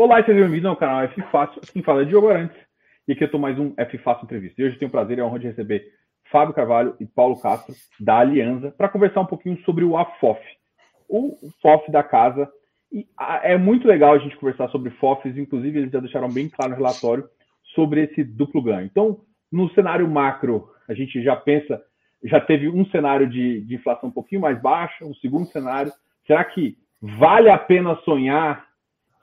[0.00, 1.60] Olá e sejam bem-vindos ao canal F Fácil.
[1.72, 2.56] Quem fala é Diogo Arantes.
[3.08, 4.62] E aqui eu estou mais um F Fácil Entrevista.
[4.62, 5.86] E hoje eu tenho o prazer e a honra de receber
[6.30, 10.40] Fábio Carvalho e Paulo Castro, da Aliança, para conversar um pouquinho sobre o AFOF,
[11.08, 12.48] o FOF da casa.
[12.92, 13.08] E
[13.42, 16.76] é muito legal a gente conversar sobre FOFs, inclusive eles já deixaram bem claro no
[16.76, 17.28] relatório
[17.74, 18.86] sobre esse duplo ganho.
[18.86, 21.82] Então, no cenário macro, a gente já pensa,
[22.22, 25.90] já teve um cenário de, de inflação um pouquinho mais baixa, um segundo cenário.
[26.24, 28.67] Será que vale a pena sonhar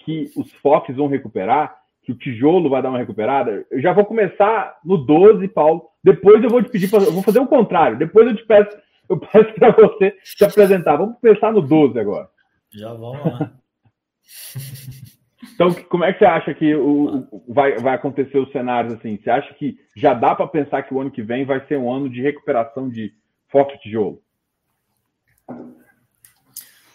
[0.05, 4.05] que os FOFs vão recuperar, que o tijolo vai dar uma recuperada, eu já vou
[4.05, 5.89] começar no 12, Paulo.
[6.03, 7.97] Depois eu vou te pedir, pra, eu vou fazer o contrário.
[7.97, 8.77] Depois eu te peço,
[9.09, 10.97] eu peço para você se apresentar.
[10.97, 12.29] Vamos começar no 12 agora.
[12.71, 13.51] Já vamos lá.
[15.53, 19.17] Então, como é que você acha que o, o, vai, vai acontecer os cenários assim?
[19.17, 21.91] Você acha que já dá para pensar que o ano que vem vai ser um
[21.91, 23.13] ano de recuperação de
[23.49, 24.21] FOF tijolo?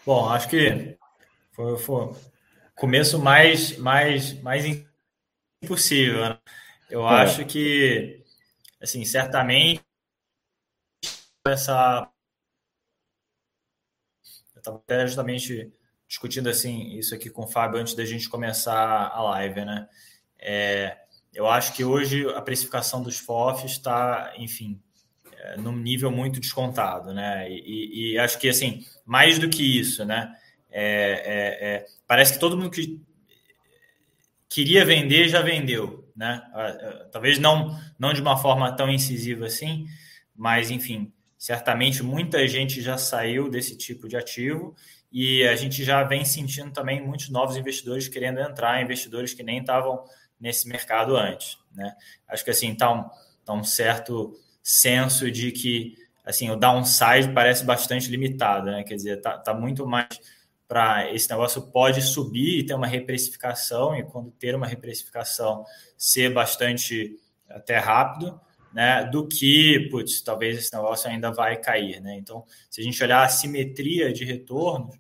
[0.05, 0.97] Bom, acho que
[1.53, 2.09] foi, foi,
[2.81, 4.65] começo mais mais mais
[5.63, 6.31] impossível.
[6.31, 6.39] Né?
[6.89, 7.23] Eu é.
[7.23, 8.25] acho que
[8.81, 9.85] assim, certamente
[11.47, 12.11] essa
[14.55, 15.71] eu estava até justamente
[16.09, 19.87] discutindo assim isso aqui com o Fábio antes da gente começar a live, né?
[20.39, 20.97] É,
[21.35, 24.81] eu acho que hoje a precificação dos FOFs está, enfim,
[25.33, 27.47] é, num nível muito descontado, né?
[27.51, 30.35] E, e, acho que assim, mais do que isso, né?
[30.71, 33.01] É, é, é, parece que todo mundo que
[34.49, 36.43] queria vender já vendeu, né?
[36.53, 39.87] Ah, ah, talvez não, não de uma forma tão incisiva assim,
[40.35, 44.75] mas enfim, certamente muita gente já saiu desse tipo de ativo
[45.13, 49.61] e a gente já vem sentindo também muitos novos investidores querendo entrar, investidores que nem
[49.61, 50.05] estavam
[50.39, 51.95] nesse mercado antes, né?
[52.29, 53.09] Acho que assim tá um,
[53.45, 58.83] tá um certo senso de que assim o downside parece bastante limitado, né?
[58.83, 60.09] Quer dizer, tá, tá muito mais
[60.71, 65.65] para esse negócio pode subir e ter uma reprecificação, e quando ter uma reprecificação,
[65.99, 67.17] ser bastante
[67.49, 68.41] até rápido,
[68.73, 72.17] né, do que, putz, talvez esse negócio ainda vai cair, né?
[72.17, 74.95] Então, se a gente olhar a simetria de retornos,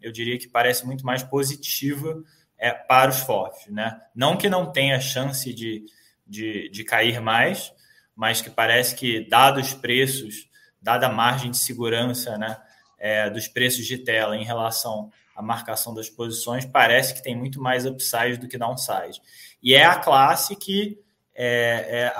[0.00, 2.22] eu diria que parece muito mais positiva
[2.56, 4.00] é, para os FOFs, né?
[4.14, 5.86] Não que não tenha chance de,
[6.24, 7.72] de, de cair mais,
[8.14, 10.48] mas que parece que, dados os preços,
[10.80, 12.56] dada a margem de segurança, né,
[12.96, 17.60] é, dos preços de tela em relação à marcação das posições, parece que tem muito
[17.60, 19.20] mais upside do que downside.
[19.62, 20.98] E é a classe que
[21.34, 22.12] é, é,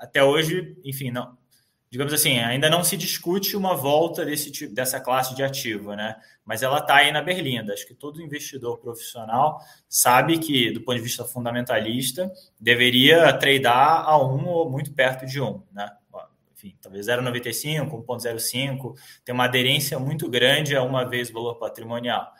[0.00, 1.36] até hoje, enfim, não,
[1.90, 6.16] digamos assim, ainda não se discute uma volta desse tipo, dessa classe de ativo, né?
[6.44, 7.72] Mas ela está aí na berlinda.
[7.72, 14.18] Acho que todo investidor profissional sabe que, do ponto de vista fundamentalista, deveria tradear a
[14.18, 15.88] um ou muito perto de um, né?
[16.64, 18.94] enfim, talvez 0,95, 1,05,
[19.24, 22.32] tem uma aderência muito grande a uma vez valor patrimonial.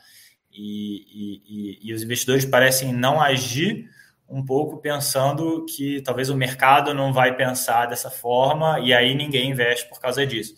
[0.55, 3.91] E, e, e, os investidores parecem não agir
[4.29, 9.51] um pouco pensando que talvez o mercado não vai pensar dessa forma e aí ninguém
[9.51, 10.55] investe por causa disso.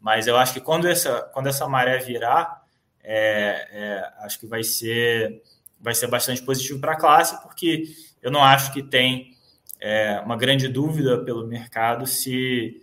[0.00, 2.62] Mas eu acho que quando essa, quando essa maré virar,
[3.02, 5.42] é, é, acho que vai ser,
[5.80, 7.84] vai ser bastante positivo para a classe, porque
[8.22, 9.36] eu não acho que tem
[9.80, 12.80] é, uma grande dúvida pelo mercado se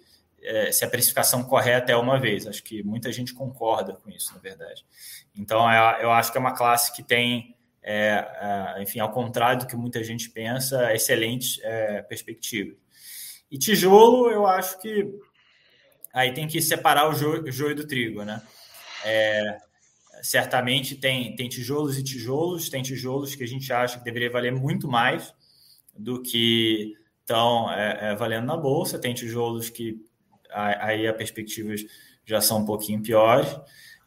[0.48, 2.48] é, se a precificação correta é uma vez.
[2.48, 4.86] Acho que muita gente concorda com isso, na verdade.
[5.36, 9.60] Então, é, eu acho que é uma classe que tem, é, é, enfim, ao contrário
[9.60, 12.78] do que muita gente pensa, excelentes é, perspectivas.
[13.52, 15.08] E tijolo, eu acho que
[16.14, 18.42] aí tem que separar o joio, o joio do trigo, né?
[19.06, 19.58] É,
[20.22, 24.52] certamente tem, tem tijolos e tijolos, tem tijolos que a gente acha que deveria valer
[24.52, 25.34] muito mais
[25.96, 30.02] do que estão é, é, valendo na bolsa, tem tijolos que
[30.52, 31.82] aí as perspectivas
[32.26, 33.48] já são um pouquinho piores,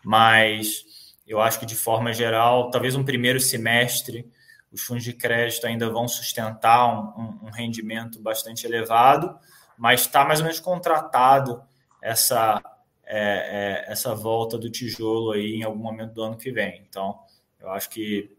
[0.04, 0.84] mas
[1.26, 4.30] eu acho que de forma geral, talvez um primeiro semestre,
[4.72, 9.38] os fundos de crédito ainda vão sustentar um, um rendimento bastante elevado,
[9.76, 11.62] mas está mais ou menos contratado
[12.02, 12.62] essa,
[13.04, 16.84] é, é, essa volta do tijolo aí em algum momento do ano que vem.
[16.88, 17.18] Então,
[17.58, 18.36] eu acho que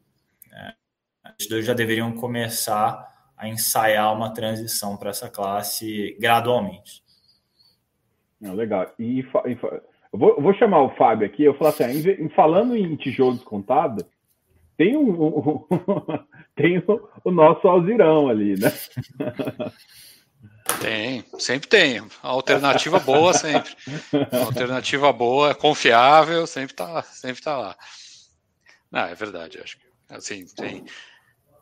[0.51, 0.73] é,
[1.39, 7.03] os dois já deveriam começar a ensaiar uma transição para essa classe gradualmente.
[8.41, 8.91] Não, legal.
[8.97, 9.21] E,
[10.11, 11.43] vou, vou, chamar o Fábio aqui.
[11.43, 14.03] Eu falo assim, em, falando em tijolo descontado,
[14.75, 15.65] tem um, um
[16.57, 18.71] tem o, o, nosso Alzirão ali, né?
[20.79, 22.01] Tem, sempre tem.
[22.23, 23.75] Alternativa boa sempre.
[24.45, 27.75] Alternativa boa, confiável, sempre tá, sempre tá lá.
[28.89, 30.45] Não, é verdade, acho que assim,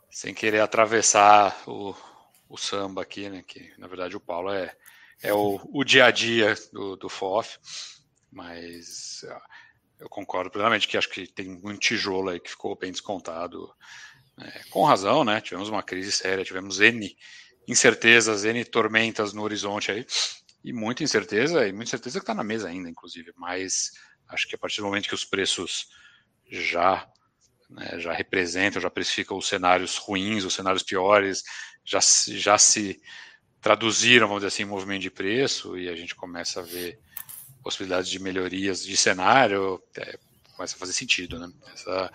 [0.10, 1.94] sem querer atravessar o,
[2.48, 3.44] o samba aqui, né?
[3.46, 4.74] Que na verdade o Paulo é
[5.22, 7.58] é o, o dia a dia do, do FOF,
[8.32, 9.24] mas
[10.00, 13.70] eu concordo plenamente que acho que tem um tijolo aí que ficou bem descontado
[14.40, 15.42] é, com razão, né?
[15.42, 17.16] Tivemos uma crise séria, tivemos N
[17.68, 20.06] incertezas, N tormentas no horizonte aí,
[20.64, 23.92] e muita incerteza, e muita incerteza que está na mesa ainda, inclusive, mas
[24.30, 25.90] acho que a partir do momento que os preços
[26.50, 27.08] já
[27.70, 31.44] né, já representam, já precificam os cenários ruins, os cenários piores,
[31.86, 33.00] já, já se
[33.62, 37.00] traduziram, vamos dizer assim, movimento de preço, e a gente começa a ver
[37.62, 40.18] possibilidades de melhorias de cenário, é,
[40.56, 41.52] começa a fazer sentido, né?
[41.74, 42.12] Essa,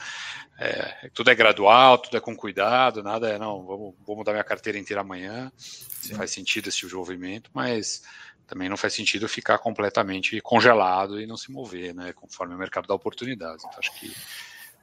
[0.58, 4.44] é, tudo é gradual, tudo é com cuidado, nada é, não, vamos, vou mudar minha
[4.44, 8.02] carteira inteira amanhã, se faz sentido esse movimento, mas
[8.46, 12.86] também não faz sentido ficar completamente congelado e não se mover, né, conforme o mercado
[12.86, 13.64] dá oportunidades.
[13.64, 14.14] Então, acho que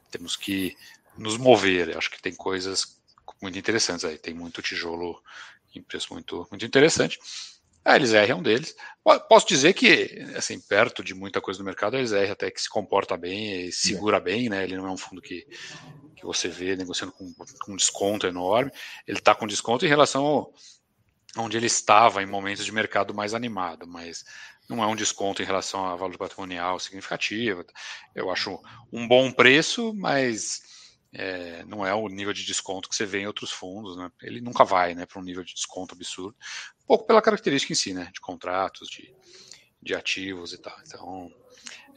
[0.09, 0.75] temos que
[1.17, 2.99] nos mover, acho que tem coisas
[3.41, 5.21] muito interessantes aí, tem muito tijolo
[5.79, 7.19] em preço muito, muito interessante,
[7.83, 8.75] a LZR é um deles.
[9.27, 12.69] Posso dizer que, assim, perto de muita coisa do mercado, a LZR até que se
[12.69, 14.63] comporta bem e segura bem, né?
[14.63, 15.47] Ele não é um fundo que,
[16.15, 17.33] que você vê negociando com,
[17.65, 18.71] com desconto enorme.
[19.07, 20.53] Ele está com desconto em relação ao,
[21.37, 24.23] onde ele estava em momentos de mercado mais animado, mas
[24.69, 27.65] não é um desconto em relação a valor patrimonial significativo.
[28.13, 28.59] Eu acho
[28.93, 30.61] um bom preço, mas
[31.13, 34.09] é, não é o nível de desconto que você vê em outros fundos, né?
[34.21, 36.35] Ele nunca vai, né, para um nível de desconto absurdo,
[36.83, 39.13] um pouco pela característica em si, né, de contratos, de,
[39.81, 40.75] de ativos e tal.
[40.85, 41.31] Então,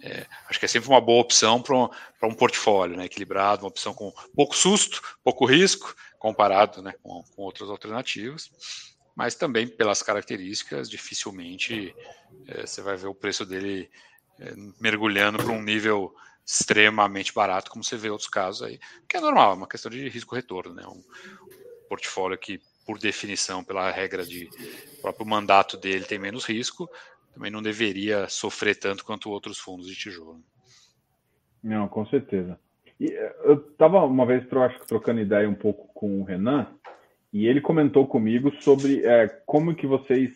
[0.03, 1.89] é, acho que é sempre uma boa opção para um,
[2.25, 7.43] um portfólio, né, equilibrado, uma opção com pouco susto, pouco risco, comparado, né, com, com
[7.43, 8.51] outras alternativas,
[9.15, 11.95] mas também pelas características, dificilmente
[12.49, 13.89] é, você vai ver o preço dele
[14.41, 16.13] é, mergulhando para um nível
[16.47, 20.09] extremamente barato, como você vê outros casos aí, que é normal, é uma questão de
[20.09, 20.83] risco-retorno, né?
[20.87, 21.03] Um
[21.89, 24.49] portfólio que, por definição, pela regra de
[25.01, 26.89] próprio mandato dele, tem menos risco,
[27.33, 30.41] também não deveria sofrer tanto quanto outros fundos de tijolo.
[31.63, 32.59] Não, com certeza.
[33.01, 36.69] E eh, eu estava uma vez, acho que trocando ideia um pouco com o Renan,
[37.33, 40.31] e ele comentou comigo sobre é, como que vocês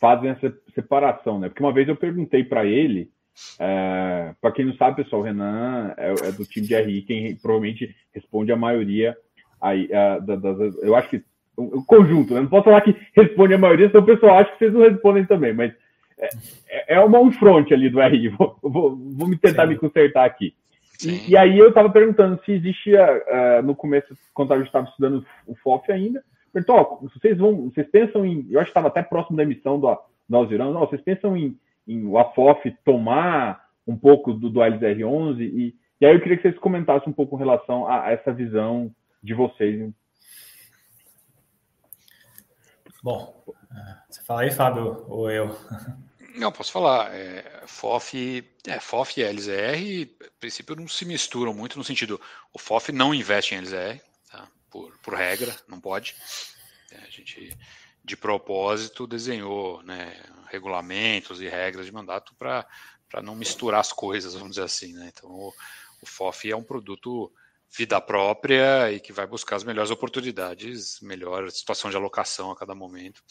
[0.00, 1.48] fazem essa separação, né?
[1.48, 3.12] Porque uma vez eu perguntei para ele
[3.58, 7.36] é, para quem não sabe, pessoal, o Renan é, é, do time de RI, quem
[7.36, 9.16] provavelmente responde a maioria
[9.60, 11.22] aí, a, da, das, eu acho que
[11.56, 12.40] o, conjunto, né?
[12.40, 15.24] não posso falar que responde a maioria, senão o pessoal acha que vocês não respondem
[15.26, 15.72] também, mas
[16.18, 16.28] é,
[16.68, 19.70] é, é uma um front ali do RI, vou, vou, vou me tentar Sim.
[19.70, 20.54] me consertar aqui.
[21.04, 24.88] E, e, aí eu estava perguntando se existia, uh, no começo, quando a gente estava
[24.88, 29.02] estudando o FOF ainda, perguntou, vocês vão, vocês pensam em, eu acho que estava até
[29.02, 29.96] próximo da emissão do,
[30.28, 31.56] do Alzirão, não, vocês pensam em
[31.88, 36.42] em o AFOF tomar um pouco do, do LZR11 e, e aí eu queria que
[36.42, 39.92] vocês comentassem um pouco em relação a, a essa visão de vocês.
[43.02, 43.42] Bom,
[43.72, 45.56] é, você fala aí, Fábio, ou eu?
[46.36, 47.12] Não, posso falar.
[47.14, 52.20] É, FOF, é, FOF e LZR, a princípio, não se misturam muito no sentido.
[52.52, 54.00] O FOF não investe em LZR,
[54.30, 54.46] tá?
[54.70, 56.14] por, por regra, não pode.
[56.92, 57.56] É, a gente,
[58.08, 60.20] de propósito, desenhou né,
[60.50, 62.66] regulamentos e regras de mandato para
[63.22, 64.92] não misturar as coisas, vamos dizer assim.
[64.94, 65.12] Né?
[65.14, 65.52] Então, o,
[66.02, 67.30] o FOF é um produto
[67.70, 72.74] vida própria e que vai buscar as melhores oportunidades, melhor situação de alocação a cada
[72.74, 73.22] momento,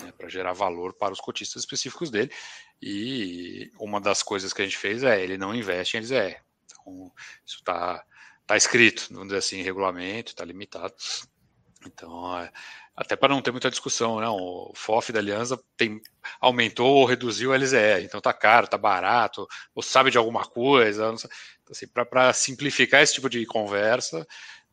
[0.00, 2.32] né, para gerar valor para os cotistas específicos dele.
[2.80, 6.40] E uma das coisas que a gente fez é ele não investe em LZR.
[6.64, 7.12] Então,
[7.44, 8.02] isso está
[8.46, 10.94] tá escrito, vamos dizer assim, em regulamento, está limitado.
[11.86, 12.50] Então, é,
[12.94, 14.28] até para não ter muita discussão, né?
[14.28, 16.00] O FOF da Aliança tem,
[16.40, 21.12] aumentou ou reduziu o LZE, então tá caro, tá barato, ou sabe de alguma coisa.
[21.14, 21.30] Então,
[21.70, 24.26] assim, para simplificar esse tipo de conversa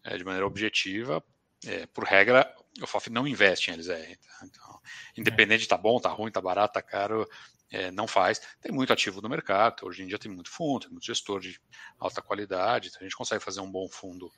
[0.03, 1.23] é, de maneira objetiva,
[1.65, 4.17] é, por regra, o FOF não investe em LZE.
[4.17, 4.45] Tá?
[4.45, 4.81] Então,
[5.17, 7.27] independente de tá bom, tá ruim, tá barato, tá caro,
[7.71, 8.41] é, não faz.
[8.61, 11.59] Tem muito ativo no mercado, hoje em dia tem muito fundo, tem muito gestor de
[11.97, 14.29] alta qualidade, então a gente consegue fazer um bom fundo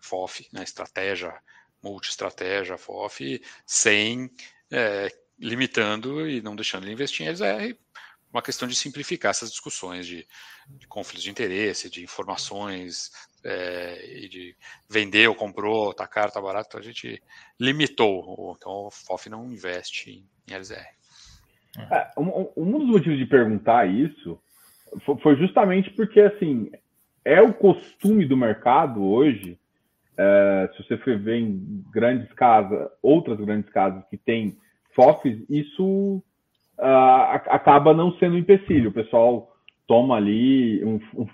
[0.00, 1.34] FOF, né, estratégia
[1.82, 4.30] multi-estratégia, FOF, sem
[4.70, 7.76] é, limitando e não deixando ele investir em LZR,
[8.32, 10.26] uma questão de simplificar essas discussões de,
[10.68, 13.10] de conflitos de interesse, de informações,
[13.46, 14.56] é, e de
[14.90, 17.22] vender ou comprou, tá caro, tá barato, então a gente
[17.58, 20.96] limitou, então o FOF não investe em, em LZR.
[21.90, 24.40] É, um, um dos motivos de perguntar isso
[25.22, 26.70] foi justamente porque, assim,
[27.24, 29.58] é o costume do mercado hoje
[30.18, 34.56] é, se você for ver em grandes casas, outras grandes casas que têm
[34.94, 36.22] FOFs, isso
[36.78, 38.90] uh, acaba não sendo um empecilho.
[38.90, 39.52] O pessoal
[39.86, 41.26] toma ali um, um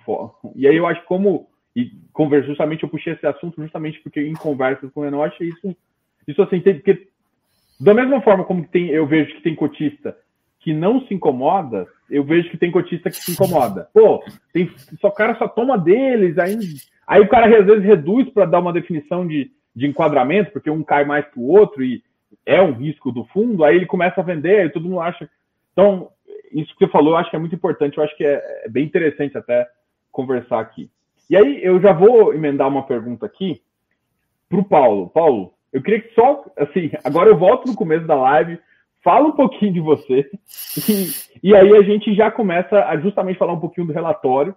[0.57, 1.49] E aí eu acho como.
[1.75, 5.23] E conversa, justamente eu puxei esse assunto justamente porque em conversas com o Renan, eu
[5.23, 5.75] achei isso,
[6.29, 7.09] isso assim, tem, porque
[7.81, 10.15] da mesma forma como tem, eu vejo que tem cotista
[10.61, 13.89] que não se incomoda, eu vejo que tem cotista que se incomoda.
[13.95, 14.23] Pô,
[14.53, 14.71] tem,
[15.01, 16.59] só cara só toma deles, aí
[17.07, 20.83] Aí o cara às vezes reduz para dar uma definição de, de enquadramento, porque um
[20.83, 22.03] cai mais que o outro e
[22.47, 25.29] é um risco do fundo, aí ele começa a vender, e todo mundo acha.
[25.73, 26.09] Então,
[26.53, 28.69] isso que você falou, eu acho que é muito importante, eu acho que é, é
[28.69, 29.67] bem interessante até
[30.11, 30.91] conversar aqui.
[31.31, 33.61] E aí, eu já vou emendar uma pergunta aqui
[34.49, 35.09] para o Paulo.
[35.09, 38.59] Paulo, eu queria que só, assim, agora eu volto no começo da live,
[39.03, 40.31] fala um pouquinho de você,
[41.43, 44.55] e, e aí a gente já começa a justamente falar um pouquinho do relatório,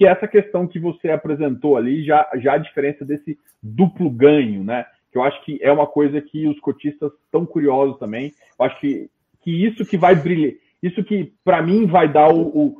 [0.00, 4.86] que essa questão que você apresentou ali, já, já a diferença desse duplo ganho, né?
[5.12, 8.32] Que eu acho que é uma coisa que os cotistas estão curiosos também.
[8.58, 9.10] Eu acho que,
[9.42, 12.76] que isso que vai brilhar, isso que para mim vai dar o, o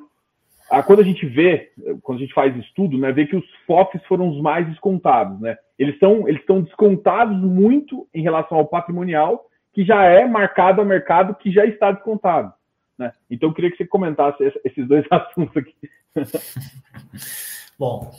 [0.71, 4.03] a, quando a gente vê, quando a gente faz estudo, né, vê que os FOFs
[4.07, 5.59] foram os mais descontados, né?
[5.79, 10.87] Eles estão eles estão descontados muito em relação ao patrimonial, que já é marcado a
[10.87, 12.51] mercado que já está descontado.
[12.99, 13.13] Né?
[13.31, 15.75] Então eu queria que você comentasse esses dois assuntos aqui.
[17.79, 18.15] Bom,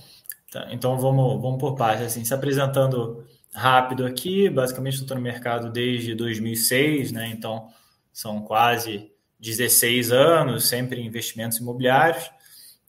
[0.52, 5.72] tá, então vamos, vamos por partes, assim, se apresentando rápido aqui, basicamente estou no mercado
[5.72, 7.28] desde 2006, né?
[7.28, 7.70] Então
[8.14, 12.30] são quase 16 anos, sempre em investimentos imobiliários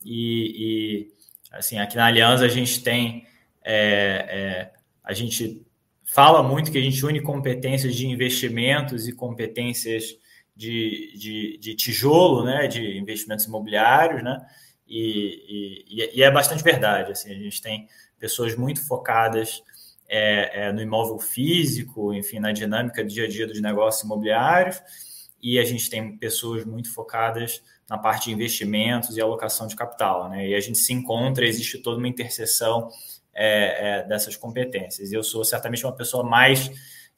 [0.04, 1.12] e, e
[1.50, 3.26] assim aqui na Aliança a gente tem
[3.64, 5.64] é, é, a gente
[6.04, 10.16] fala muito que a gente une competências de investimentos e competências
[10.54, 14.44] de, de, de tijolo, né, de investimentos imobiliários, né,
[14.92, 17.12] e, e, e, é bastante verdade.
[17.12, 19.62] Assim, a gente tem pessoas muito focadas
[20.06, 24.82] é, é, no imóvel físico, enfim, na dinâmica do dia a dia dos negócios imobiliários,
[25.42, 30.28] e a gente tem pessoas muito focadas na parte de investimentos e alocação de capital.
[30.28, 30.50] Né?
[30.50, 32.90] E a gente se encontra, existe toda uma interseção
[33.34, 35.10] é, é, dessas competências.
[35.10, 36.70] Eu sou certamente uma pessoa mais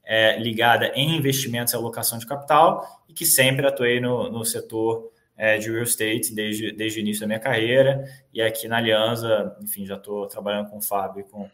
[0.04, 5.12] é, ligada em investimentos e alocação de capital e que sempre atuei no, no setor
[5.37, 8.05] é, de real estate desde, desde o início da minha carreira.
[8.33, 11.50] E aqui na Aliança, enfim, já estou trabalhando com o Fábio e com,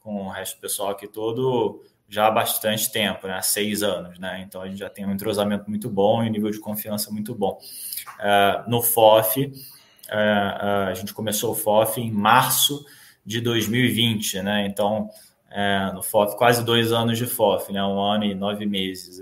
[0.00, 3.34] com o resto do pessoal aqui todo já há bastante tempo, né?
[3.34, 4.18] há seis anos.
[4.18, 4.44] Né?
[4.46, 7.34] Então a gente já tem um entrosamento muito bom e um nível de confiança muito
[7.34, 7.58] bom.
[8.18, 12.84] Uh, no FOF, uh, uh, a gente começou o FOF em março
[13.24, 14.66] de 2020, né?
[14.66, 15.10] Então,
[15.50, 17.84] é, no FOF, quase dois anos de FOF, né?
[17.84, 19.20] Um ano e nove meses.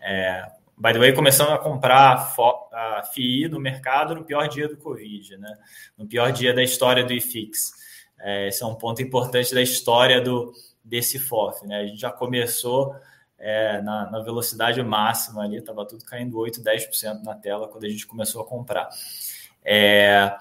[0.00, 2.34] É, by the way, começamos a comprar
[2.72, 5.56] a FII no mercado no pior dia do Covid, né?
[5.96, 7.72] No pior dia da história do IFIX.
[8.18, 10.52] É, esse é um ponto importante da história do,
[10.84, 11.80] desse FOF, né?
[11.80, 12.94] A gente já começou
[13.38, 17.88] é, na, na, velocidade máxima ali, estava tudo caindo 8, 10% na tela quando a
[17.88, 18.88] gente começou a comprar.
[19.64, 20.34] É,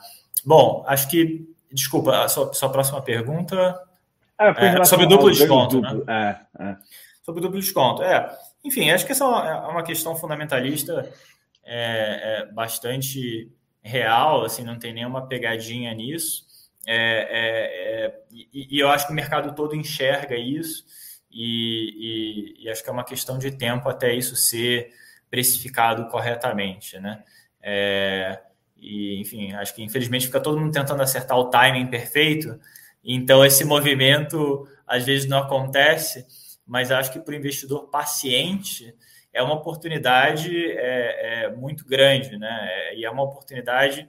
[0.46, 3.77] bom, acho que Desculpa, a sua, sua próxima pergunta.
[4.39, 6.06] É, é, sobre duplo desconto, duplo.
[6.06, 6.39] né?
[6.58, 6.77] É, é.
[7.22, 8.01] Sobre duplo desconto.
[8.01, 8.34] É,
[8.65, 9.27] enfim, acho que essa é
[9.67, 11.10] uma é questão fundamentalista
[11.63, 16.43] é, é bastante real, assim, não tem nenhuma pegadinha nisso.
[16.88, 20.86] É, e, e, eu acho que o mercado todo enxerga isso
[21.31, 24.93] e, e, e, acho que é uma questão de tempo até isso ser
[25.29, 27.24] precificado corretamente, né?
[27.62, 28.39] É,
[28.77, 32.60] e, enfim, acho que infelizmente fica todo mundo tentando acertar o timing perfeito.
[33.03, 36.25] Então, esse movimento às vezes não acontece,
[36.65, 38.95] mas acho que para o investidor paciente
[39.31, 42.95] é uma oportunidade é, é muito grande, né?
[42.95, 44.07] E é uma oportunidade,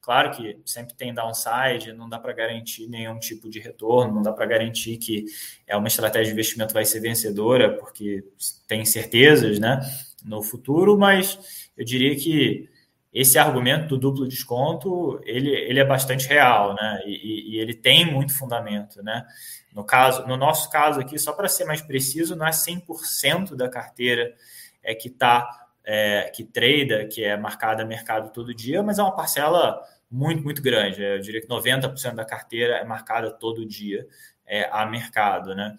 [0.00, 4.32] claro que sempre tem downside, não dá para garantir nenhum tipo de retorno, não dá
[4.32, 5.26] para garantir que
[5.66, 8.24] é uma estratégia de investimento vai ser vencedora, porque
[8.66, 9.80] tem certezas, né?
[10.24, 12.68] No futuro, mas eu diria que
[13.12, 17.02] esse argumento do duplo desconto ele, ele é bastante real, né?
[17.06, 19.26] E, e, ele tem muito fundamento, né?
[19.72, 23.68] No caso, no nosso caso aqui, só para ser mais preciso, não é 100% da
[23.68, 24.34] carteira
[24.82, 29.02] é que está é, que trada, que é marcada a mercado todo dia, mas é
[29.02, 31.02] uma parcela muito, muito grande.
[31.02, 34.06] Eu diria que 90% da carteira é marcada todo dia
[34.46, 35.74] é, a mercado, né?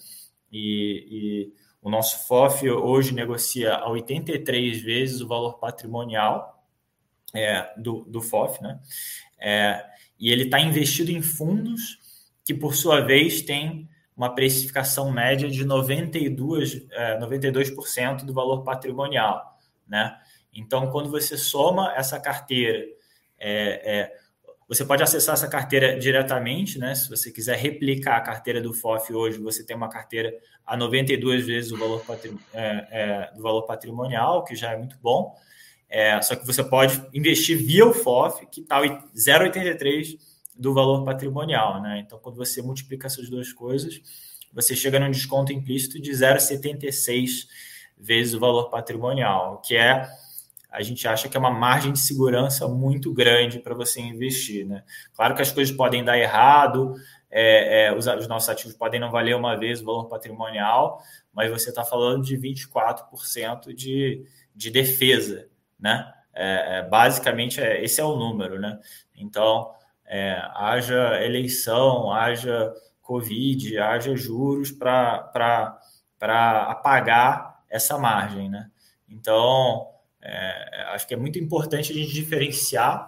[0.52, 6.59] E, e o nosso FOF hoje negocia a 83 vezes o valor patrimonial
[7.34, 8.80] é, do, do FOF, né?
[9.40, 9.86] É,
[10.20, 11.98] e ele está investido em fundos
[12.44, 19.58] que, por sua vez, tem uma precificação média de 92, é, 92% do valor patrimonial,
[19.88, 20.18] né?
[20.54, 22.86] Então, quando você soma essa carteira,
[23.40, 24.16] é, é,
[24.68, 26.94] você pode acessar essa carteira diretamente, né?
[26.96, 30.34] Se você quiser replicar a carteira do FOF hoje, você tem uma carteira
[30.66, 32.04] a 92 vezes o valor,
[32.54, 35.36] é, é, do valor patrimonial, que já é muito bom.
[35.90, 40.18] É, só que você pode investir via o FOF, que está 0,83
[40.56, 41.82] do valor patrimonial.
[41.82, 42.04] Né?
[42.06, 44.02] Então, quando você multiplica essas duas coisas,
[44.54, 47.48] você chega num desconto implícito de 0,76
[47.98, 50.08] vezes o valor patrimonial, que é
[50.72, 54.68] a gente acha que é uma margem de segurança muito grande para você investir.
[54.68, 54.84] Né?
[55.16, 56.94] Claro que as coisas podem dar errado,
[57.32, 61.02] é, é, os, os, nossos ativos podem não valer uma vez o valor patrimonial,
[61.34, 64.24] mas você está falando de 24% de,
[64.56, 65.48] de defesa,
[65.80, 66.14] né?
[66.34, 68.80] É, é, basicamente, é, esse é o número, né?
[69.16, 69.74] Então,
[70.06, 75.80] é, haja eleição, haja Covid, haja juros para
[76.68, 78.70] apagar essa margem, né?
[79.08, 79.88] Então,
[80.22, 83.08] é, acho que é muito importante a gente diferenciar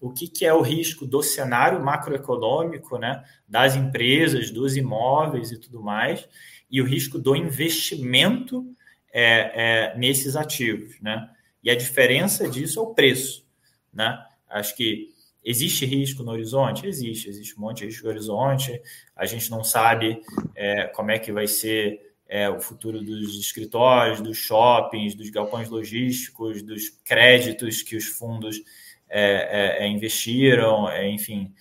[0.00, 5.58] o que, que é o risco do cenário macroeconômico, né, das empresas, dos imóveis e
[5.58, 6.28] tudo mais,
[6.70, 8.66] e o risco do investimento
[9.12, 11.30] é, é, nesses ativos, né?
[11.66, 13.44] E a diferença disso é o preço,
[13.92, 14.24] né?
[14.48, 15.12] Acho que
[15.44, 16.86] existe risco no horizonte?
[16.86, 18.80] Existe, existe um monte de risco no horizonte.
[19.16, 20.22] A gente não sabe
[20.54, 25.68] é, como é que vai ser é, o futuro dos escritórios, dos shoppings, dos galpões
[25.68, 28.62] logísticos, dos créditos que os fundos
[29.08, 31.52] é, é, é investiram, é, enfim,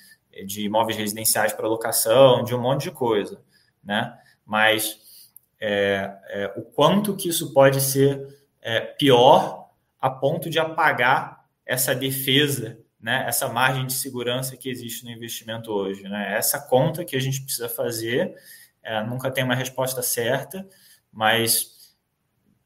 [0.45, 3.41] de imóveis residenciais para locação, de um monte de coisa,
[3.83, 4.15] né?
[4.45, 5.31] Mas
[6.57, 8.37] o quanto que isso pode ser
[8.99, 9.64] pior
[10.05, 13.25] a ponto de apagar essa defesa, né?
[13.27, 16.37] Essa margem de segurança que existe no investimento hoje, né?
[16.37, 18.35] Essa conta que a gente precisa fazer
[18.83, 20.67] é, nunca tem uma resposta certa,
[21.11, 21.95] mas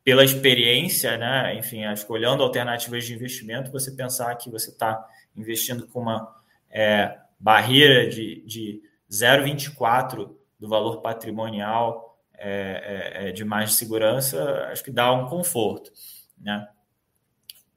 [0.04, 5.02] pela experiência, né, enfim, olhando alternativas de investimento, você pensar que você está
[5.34, 6.36] investindo com uma
[6.70, 14.84] é, barreira de, de 0,24 do valor patrimonial é, é, é, de mais segurança, acho
[14.84, 15.90] que dá um conforto,
[16.38, 16.68] né?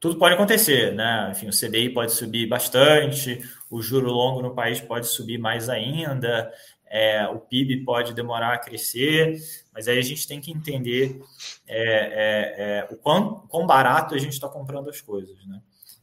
[0.02, 1.28] Tudo pode acontecer, né?
[1.30, 3.40] Enfim, o CDI pode subir bastante,
[3.70, 6.52] o juro longo no país pode subir mais ainda,
[6.90, 9.36] é, o PIB pode demorar a crescer,
[9.72, 11.20] mas aí a gente tem que entender
[11.68, 15.60] é, é, é o quão, quão, barato a gente está comprando as coisas, né?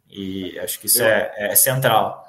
[0.09, 2.23] E acho que isso é, é, central.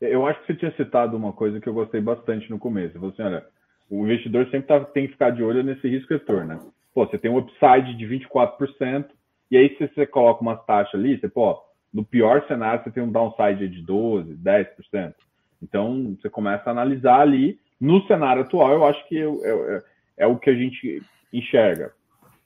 [0.00, 2.98] Eu acho que você tinha citado uma coisa que eu gostei bastante no começo.
[2.98, 3.46] Você, olha,
[3.88, 6.60] o investidor sempre tá, tem que ficar de olho nesse risco retorno, né?
[6.92, 9.10] Pô, você tem um upside de 24%,
[9.50, 11.60] e aí se você coloca umas taxas ali, você, pô,
[11.92, 15.14] no pior cenário você tem um downside de 12%, 10%.
[15.62, 17.58] Então, você começa a analisar ali.
[17.80, 19.82] No cenário atual, eu acho que é, é,
[20.18, 21.92] é o que a gente enxerga.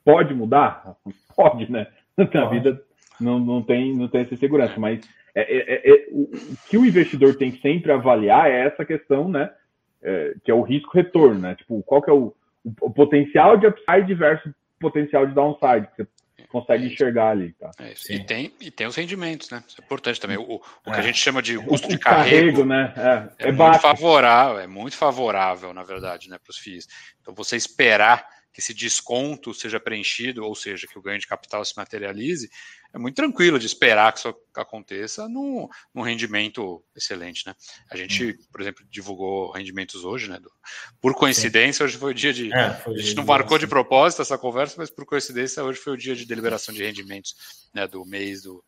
[0.05, 0.97] Pode mudar?
[1.37, 1.87] Pode, né?
[2.17, 2.81] Na vida
[3.21, 5.01] não, não, tem, não tem essa segurança, mas
[5.35, 8.85] é, é, é, é, o, o, que o investidor tem que sempre avaliar é essa
[8.85, 9.51] questão, né?
[10.45, 11.55] que é o risco-retorno, né?
[11.55, 16.09] Tipo, qual que é o, o, potencial de upside versus potencial de downside que você
[16.55, 17.53] consegue é enxergar ali.
[17.53, 17.71] Tá?
[17.81, 19.63] É e, tem, e tem os rendimentos, né?
[19.67, 20.37] Isso é importante também.
[20.37, 20.93] O, o é.
[20.93, 22.95] que a gente chama de custo de carrego, carrego né?
[22.97, 26.87] é, é, é muito favorável, é muito favorável, na verdade, né, para os FIIs.
[27.21, 31.65] Então, você esperar que esse desconto seja preenchido, ou seja, que o ganho de capital
[31.65, 32.49] se materialize,
[32.93, 37.57] é muito tranquilo de esperar que isso aconteça num, num rendimento excelente, né?
[37.91, 40.41] A gente, por exemplo, divulgou rendimentos hoje, né?
[41.01, 41.85] Por coincidência, Sim.
[41.85, 42.55] hoje foi o dia de.
[42.55, 45.99] É, a gente não marcou de propósito essa conversa, mas por coincidência, hoje foi o
[45.99, 47.35] dia de deliberação de rendimentos
[47.75, 48.65] né, do mês do,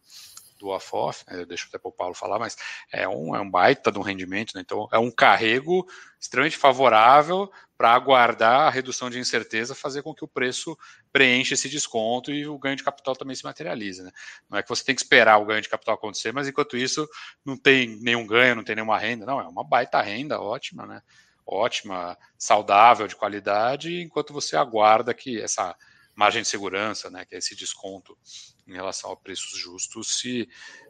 [0.58, 2.56] do AFOF, né, deixa até para o Paulo falar, mas
[2.92, 4.60] é um, é um baita de um rendimento, né?
[4.60, 5.86] então é um carrego
[6.20, 10.76] extremamente favorável para aguardar a redução de incerteza, fazer com que o preço
[11.12, 14.02] preencha esse desconto e o ganho de capital também se materialize.
[14.02, 14.10] Né?
[14.48, 17.06] Não é que você tem que esperar o ganho de capital acontecer, mas enquanto isso
[17.44, 21.02] não tem nenhum ganho, não tem nenhuma renda, não, é uma baita renda ótima, né?
[21.46, 25.76] ótima, saudável, de qualidade, enquanto você aguarda que essa
[26.14, 28.18] margem de segurança, né, que é esse desconto
[28.66, 30.48] em relação a preços justos, se,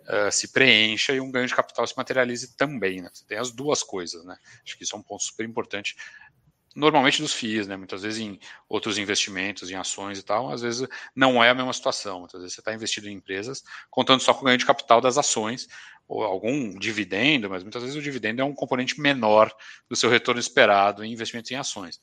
[0.09, 3.03] uh, se preencha e um ganho de capital se materialize também.
[3.03, 3.11] Né?
[3.12, 4.25] Você tem as duas coisas.
[4.25, 4.37] Né?
[4.65, 5.97] Acho que isso é um ponto super importante.
[6.75, 7.77] Normalmente dos FIIs, né?
[7.77, 11.73] muitas vezes em outros investimentos, em ações e tal, às vezes não é a mesma
[11.73, 12.21] situação.
[12.21, 15.17] Muitas vezes você está investido em empresas contando só com o ganho de capital das
[15.17, 15.69] ações,
[16.09, 19.53] ou algum dividendo, mas muitas vezes o dividendo é um componente menor
[19.89, 22.01] do seu retorno esperado em investimentos em ações.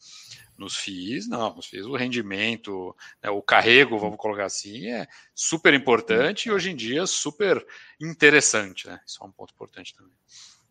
[0.57, 1.55] Nos FIIs, não.
[1.55, 6.71] Nos FIIs, o rendimento, né, o carrego, vamos colocar assim, é super importante e hoje
[6.71, 7.65] em dia super
[7.99, 8.87] interessante.
[8.87, 8.99] Né?
[9.05, 10.13] Isso é um ponto importante também.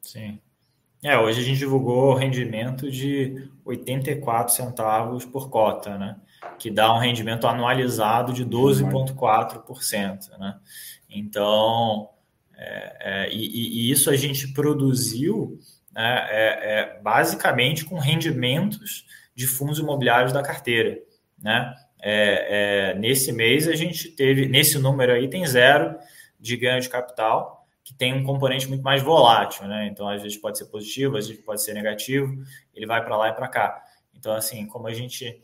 [0.00, 0.40] Sim.
[1.04, 6.16] É, hoje a gente divulgou o rendimento de 84 centavos por cota, né?
[6.60, 10.38] Que dá um rendimento anualizado de 12,4%.
[10.38, 10.60] Né?
[11.10, 12.08] Então,
[12.56, 15.58] é, é, e, e, isso a gente produziu
[15.92, 20.98] né, é, é basicamente com rendimentos de fundos imobiliários da carteira.
[21.38, 21.74] Né?
[22.00, 25.96] É, é, nesse mês a gente teve, nesse número aí tem zero
[26.38, 29.86] de ganho de capital, que tem um componente muito mais volátil, né?
[29.86, 32.32] Então às vezes pode ser positivo, às vezes pode ser negativo,
[32.74, 33.82] ele vai para lá e para cá.
[34.14, 35.40] Então assim, como a gente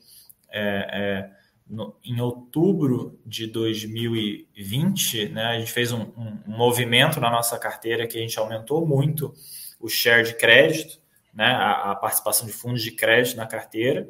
[0.48, 1.31] é, é,
[1.68, 7.59] no, em outubro de 2020, né, a gente fez um, um, um movimento na nossa
[7.59, 9.33] carteira que a gente aumentou muito
[9.79, 11.01] o share de crédito,
[11.38, 14.09] né, a, a participação de fundos de crédito na carteira,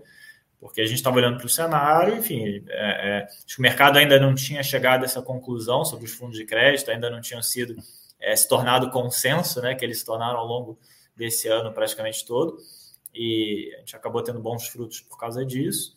[0.59, 4.35] porque a gente estava olhando para o cenário, enfim, é, é, o mercado ainda não
[4.35, 7.77] tinha chegado a essa conclusão sobre os fundos de crédito, ainda não tinham sido
[8.19, 10.79] é, se tornado consenso, né, que eles se tornaram ao longo
[11.15, 12.57] desse ano praticamente todo,
[13.15, 15.93] e a gente acabou tendo bons frutos por causa disso,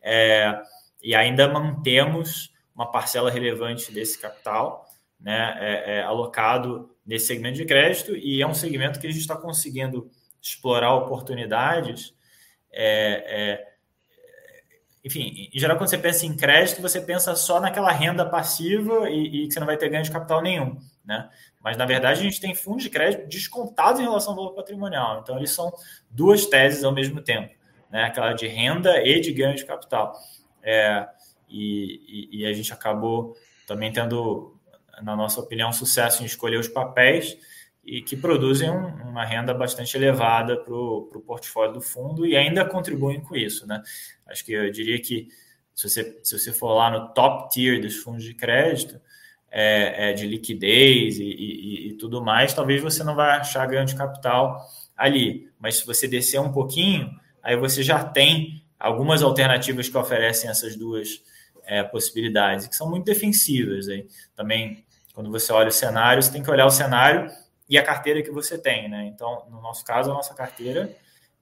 [0.00, 0.62] é,
[1.02, 4.86] e ainda mantemos uma parcela relevante desse capital,
[5.20, 9.20] né, é, é, alocado nesse segmento de crédito, e é um segmento que a gente
[9.20, 10.08] está conseguindo
[10.40, 12.14] explorar oportunidades
[12.72, 13.68] é, é,
[15.04, 19.44] enfim, em geral, quando você pensa em crédito, você pensa só naquela renda passiva e,
[19.44, 21.30] e, que você não vai ter ganho de capital nenhum, né?
[21.62, 25.20] Mas, na verdade, a gente tem fundos de crédito descontados em relação ao valor patrimonial.
[25.22, 25.72] Então, eles são
[26.10, 27.54] duas teses ao mesmo tempo,
[27.90, 28.04] né?
[28.04, 30.14] Aquela de renda e de ganho de capital.
[30.62, 31.08] É,
[31.48, 33.34] e, e, e a gente acabou
[33.66, 34.56] também tendo,
[35.00, 37.38] na nossa opinião, sucesso em escolher os papéis
[37.88, 42.64] e que produzem um, uma renda bastante elevada para o portfólio do fundo e ainda
[42.64, 43.66] contribuem com isso.
[43.66, 43.82] Né?
[44.26, 45.28] Acho que eu diria que
[45.74, 49.00] se você, se você for lá no top tier dos fundos de crédito,
[49.50, 53.86] é, é de liquidez e, e, e, tudo mais, talvez você não vai achar ganho
[53.86, 54.60] de capital
[54.94, 55.48] ali.
[55.58, 57.10] Mas se você descer um pouquinho,
[57.42, 61.22] aí você já tem algumas alternativas que oferecem essas duas
[61.64, 63.88] é, possibilidades, que são muito defensivas.
[63.88, 64.06] Aí.
[64.36, 67.30] Também, quando você olha o cenário, você tem que olhar o cenário
[67.68, 69.04] e a carteira que você tem, né?
[69.06, 70.96] Então, no nosso caso, a nossa carteira,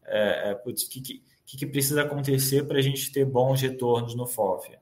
[0.05, 4.77] é, é, que, que, que, precisa acontecer para a gente ter bons retornos no FOF?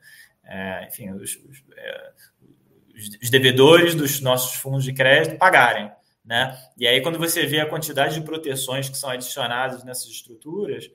[0.44, 2.12] É, enfim, os, os, é,
[3.22, 5.90] os, devedores dos nossos fundos de crédito pagarem,
[6.24, 6.58] né?
[6.78, 10.90] E aí, quando você vê a quantidade de proteções que são adicionadas nessas estruturas,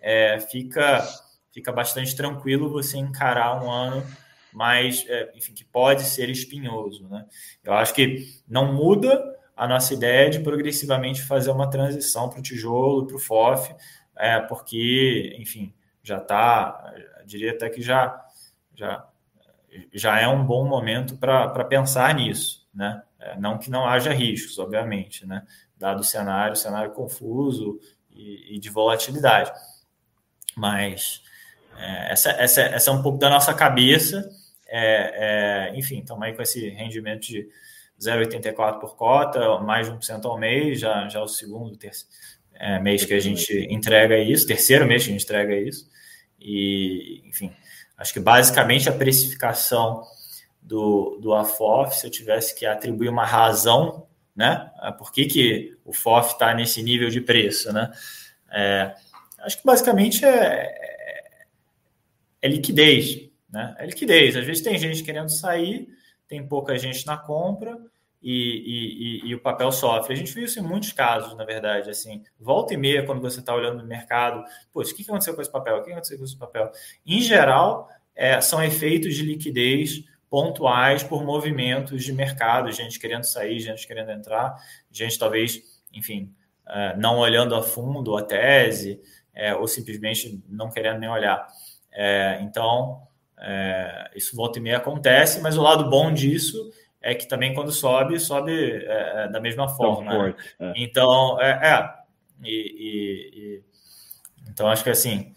[0.00, 1.06] é, fica,
[1.52, 4.06] fica bastante tranquilo você encarar um ano
[4.52, 7.26] mais, é, enfim, que pode ser espinhoso, né?
[7.62, 12.38] Eu acho que não muda a nossa ideia é de progressivamente fazer uma transição para
[12.38, 13.74] o tijolo, para o FOF,
[14.16, 16.94] é, porque, enfim, já está,
[17.26, 18.24] diria até que já,
[18.74, 19.06] já,
[19.92, 23.02] já é um bom momento para pensar nisso, né?
[23.18, 25.46] É, não que não haja riscos, obviamente, né?
[25.76, 27.78] Dado o cenário, cenário confuso
[28.10, 29.52] e, e de volatilidade.
[30.56, 31.22] Mas
[31.76, 34.26] é, essa, essa, essa é um pouco da nossa cabeça.
[34.66, 37.46] É, é enfim, estamos aí com esse rendimento de
[38.00, 42.10] 0,84 por cota, mais de 1% ao mês, já, já é o segundo terceiro,
[42.54, 45.88] é, mês que a gente entrega isso, terceiro mês que a gente entrega isso.
[46.40, 47.52] E, enfim,
[47.96, 50.02] acho que basicamente a precificação
[50.62, 54.70] do, do AFOF, se eu tivesse que atribuir uma razão, né?
[54.96, 57.90] Por que, que o FOF está nesse nível de preço, né?
[58.50, 58.94] É,
[59.40, 61.24] acho que basicamente é, é,
[62.42, 63.74] é liquidez, né?
[63.78, 64.36] É liquidez.
[64.36, 65.88] Às vezes tem gente querendo sair,
[66.30, 67.76] tem pouca gente na compra
[68.22, 70.14] e, e, e, o papel sofre.
[70.14, 71.90] A gente viu isso em muitos casos, na verdade.
[71.90, 75.42] Assim, volta e meia, quando você está olhando no mercado, poxa, o que aconteceu com
[75.42, 75.78] esse papel?
[75.78, 76.70] O que aconteceu com esse papel?
[77.04, 83.58] Em geral, é, são efeitos de liquidez pontuais por movimentos de mercado, gente querendo sair,
[83.58, 84.54] gente querendo entrar,
[84.88, 85.60] gente talvez,
[85.92, 86.32] enfim,
[86.68, 89.00] é, não olhando a fundo a tese,
[89.34, 91.44] é, ou simplesmente não querendo nem olhar.
[91.90, 93.02] É, então,
[93.40, 97.72] é, isso volta e meia acontece, mas o lado bom disso é que também quando
[97.72, 100.28] sobe, sobe é, é da mesma forma.
[100.28, 100.34] Né?
[100.60, 100.72] É.
[100.76, 101.94] Então, é, é
[102.44, 103.62] e, e, e,
[104.50, 105.32] então acho que assim,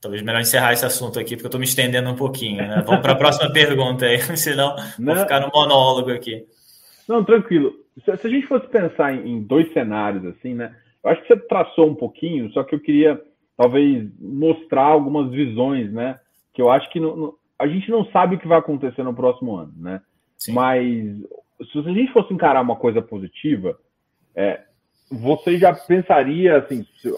[0.00, 2.56] talvez melhor encerrar esse assunto aqui, porque eu estou me estendendo um pouquinho.
[2.56, 2.82] Né?
[2.86, 5.14] Vamos para a próxima pergunta aí, senão Não.
[5.14, 6.46] vou ficar no monólogo aqui.
[7.06, 7.74] Não, tranquilo.
[8.04, 10.74] Se, se a gente fosse pensar em, em dois cenários, assim, né?
[11.02, 13.20] Eu acho que você traçou um pouquinho, só que eu queria
[13.56, 16.18] talvez mostrar algumas visões, né?
[16.52, 17.00] Que eu acho que
[17.58, 20.00] a gente não sabe o que vai acontecer no próximo ano, né?
[20.36, 20.52] Sim.
[20.52, 20.86] Mas
[21.72, 23.78] se a gente fosse encarar uma coisa positiva,
[24.34, 24.62] é,
[25.10, 27.10] você já pensaria assim, se,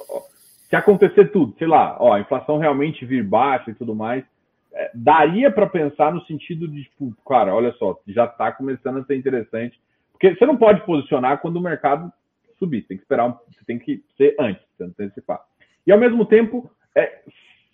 [0.68, 4.25] se, acontecer tudo, sei lá, ó, a inflação realmente vir baixa e tudo mais,
[4.73, 9.05] é, daria para pensar no sentido de, tipo, cara, olha só, já está começando a
[9.05, 9.79] ser interessante,
[10.12, 12.11] porque você não pode posicionar quando o mercado
[12.59, 15.40] subir, tem que esperar, você tem que ser antes, antecipar.
[15.87, 17.23] E ao mesmo tempo, é,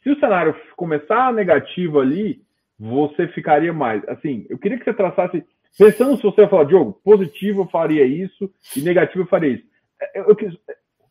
[0.09, 2.41] se o cenário começar negativo ali,
[2.79, 4.03] você ficaria mais.
[4.09, 5.45] Assim, eu queria que você traçasse,
[5.79, 9.65] pensando se você falar, Diogo, positivo eu faria isso e negativo eu faria isso.
[10.01, 10.37] É, eu, eu,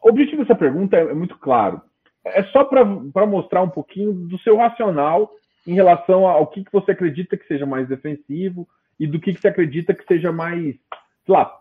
[0.04, 1.82] o objetivo dessa pergunta é, é muito claro.
[2.26, 2.84] É só para
[3.26, 5.32] mostrar um pouquinho do seu racional
[5.66, 8.68] em relação ao que, que você acredita que seja mais defensivo
[9.00, 10.76] e do que, que você acredita que seja mais,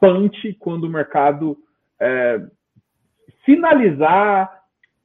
[0.01, 1.57] punch quando o mercado
[2.01, 2.40] é,
[3.44, 4.56] finalizar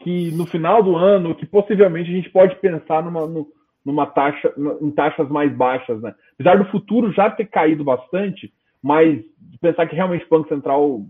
[0.03, 3.45] que no final do ano, que possivelmente a gente pode pensar numa,
[3.85, 6.13] numa taxa, em taxas mais baixas, né?
[6.33, 9.19] Apesar do futuro já ter caído bastante, mas
[9.59, 11.05] pensar que realmente o Banco Central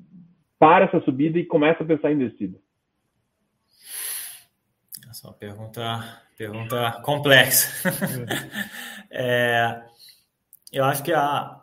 [0.60, 2.58] para essa subida e começa a pensar em descida?
[5.10, 7.90] Essa é uma pergunta, pergunta complexa.
[9.10, 9.82] é,
[10.72, 11.61] eu acho que a,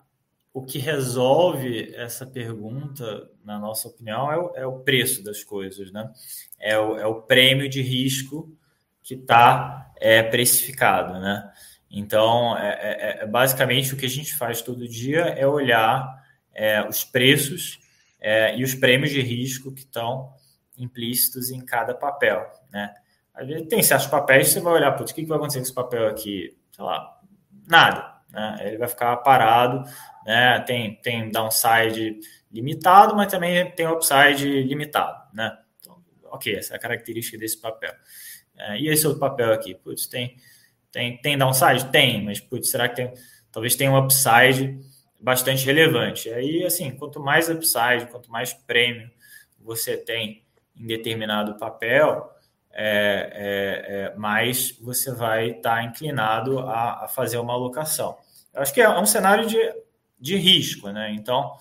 [0.53, 5.93] o que resolve essa pergunta, na nossa opinião, é o, é o preço das coisas,
[5.93, 6.11] né?
[6.59, 8.53] É o, é o prêmio de risco
[9.03, 11.51] que está é, precificado, né?
[11.91, 16.23] Então, é, é, é, basicamente o que a gente faz todo dia é olhar
[16.55, 17.81] é, os preços
[18.21, 20.33] é, e os prêmios de risco que estão
[20.77, 22.95] implícitos em cada papel, né?
[23.71, 26.59] Tem certos papéis você vai olhar, putz, o que vai acontecer com esse papel aqui?
[26.73, 27.21] Sei lá,
[27.69, 28.59] nada, né?
[28.63, 29.89] Ele vai ficar parado,
[30.29, 30.61] né?
[30.61, 32.21] Tem, tem downside
[32.53, 35.59] limitado, mas também tem upside limitado, né?
[35.81, 37.95] Então, ok, essa é a característica desse papel.
[38.55, 40.37] É, e esse outro papel aqui, putz, tem
[40.93, 41.91] tem, tem downside?
[41.91, 43.15] Tem, mas putz, será que tem?
[43.51, 44.79] Talvez tenha um upside
[45.19, 46.29] bastante relevante.
[46.29, 49.11] Aí, assim, quanto mais upside, quanto mais prêmio
[49.59, 50.45] você tem
[50.77, 52.31] em determinado papel,
[52.71, 58.17] é, é, é, mais você vai estar tá inclinado a, a, fazer uma alocação.
[58.53, 59.59] Eu acho que é um cenário de,
[60.21, 61.13] de risco, né?
[61.13, 61.57] Então,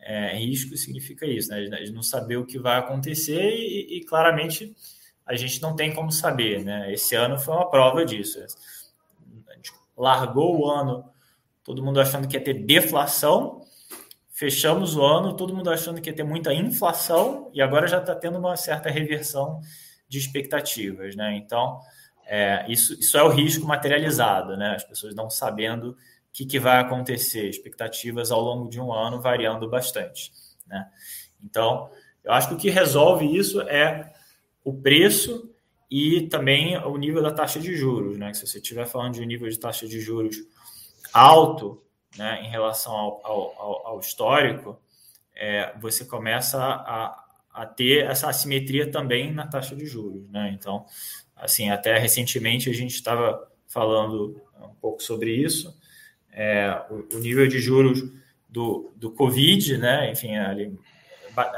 [0.00, 1.62] é, risco significa isso, né?
[1.64, 4.74] De não saber o que vai acontecer e, e claramente
[5.26, 6.90] a gente não tem como saber, né?
[6.92, 8.38] Esse ano foi uma prova disso.
[9.48, 11.04] A gente largou o ano,
[11.62, 13.60] todo mundo achando que ia ter deflação,
[14.32, 18.14] fechamos o ano, todo mundo achando que ia ter muita inflação, e agora já está
[18.14, 19.60] tendo uma certa reversão
[20.08, 21.36] de expectativas, né?
[21.36, 21.78] Então,
[22.24, 24.76] é, isso, isso é o risco materializado, né?
[24.76, 25.94] As pessoas não sabendo
[26.28, 30.32] o que, que vai acontecer, expectativas ao longo de um ano variando bastante,
[30.66, 30.88] né?
[31.42, 31.90] Então,
[32.24, 34.12] eu acho que o que resolve isso é
[34.64, 35.50] o preço
[35.90, 38.34] e também o nível da taxa de juros, né?
[38.34, 40.36] Se você estiver falando de um nível de taxa de juros
[41.12, 41.82] alto,
[42.16, 44.78] né, em relação ao, ao, ao histórico,
[45.34, 50.50] é, você começa a, a ter essa assimetria também na taxa de juros, né?
[50.52, 50.84] Então,
[51.36, 55.77] assim, até recentemente a gente estava falando um pouco sobre isso,
[56.38, 58.00] é, o, o, nível de juros
[58.48, 60.12] do, do Covid, né?
[60.12, 60.54] Enfim, a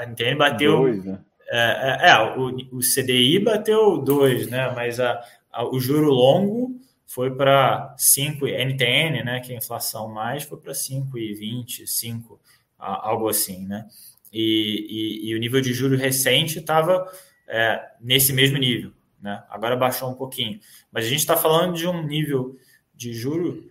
[0.06, 1.20] NTN bateu Dois, né?
[1.52, 4.72] É, é, é, o, o CDI bateu 2, né?
[4.74, 9.40] Mas a, a, o juro longo foi para 5, NTN, né?
[9.40, 12.40] Que é a inflação mais, foi para 5,20, 5,
[12.78, 13.86] algo assim, né?
[14.32, 17.04] E, e, e, o nível de juro recente estava
[17.48, 19.42] é, nesse mesmo nível, né?
[19.50, 20.58] Agora baixou um pouquinho.
[20.90, 22.56] Mas a gente está falando de um nível
[22.94, 23.69] de juro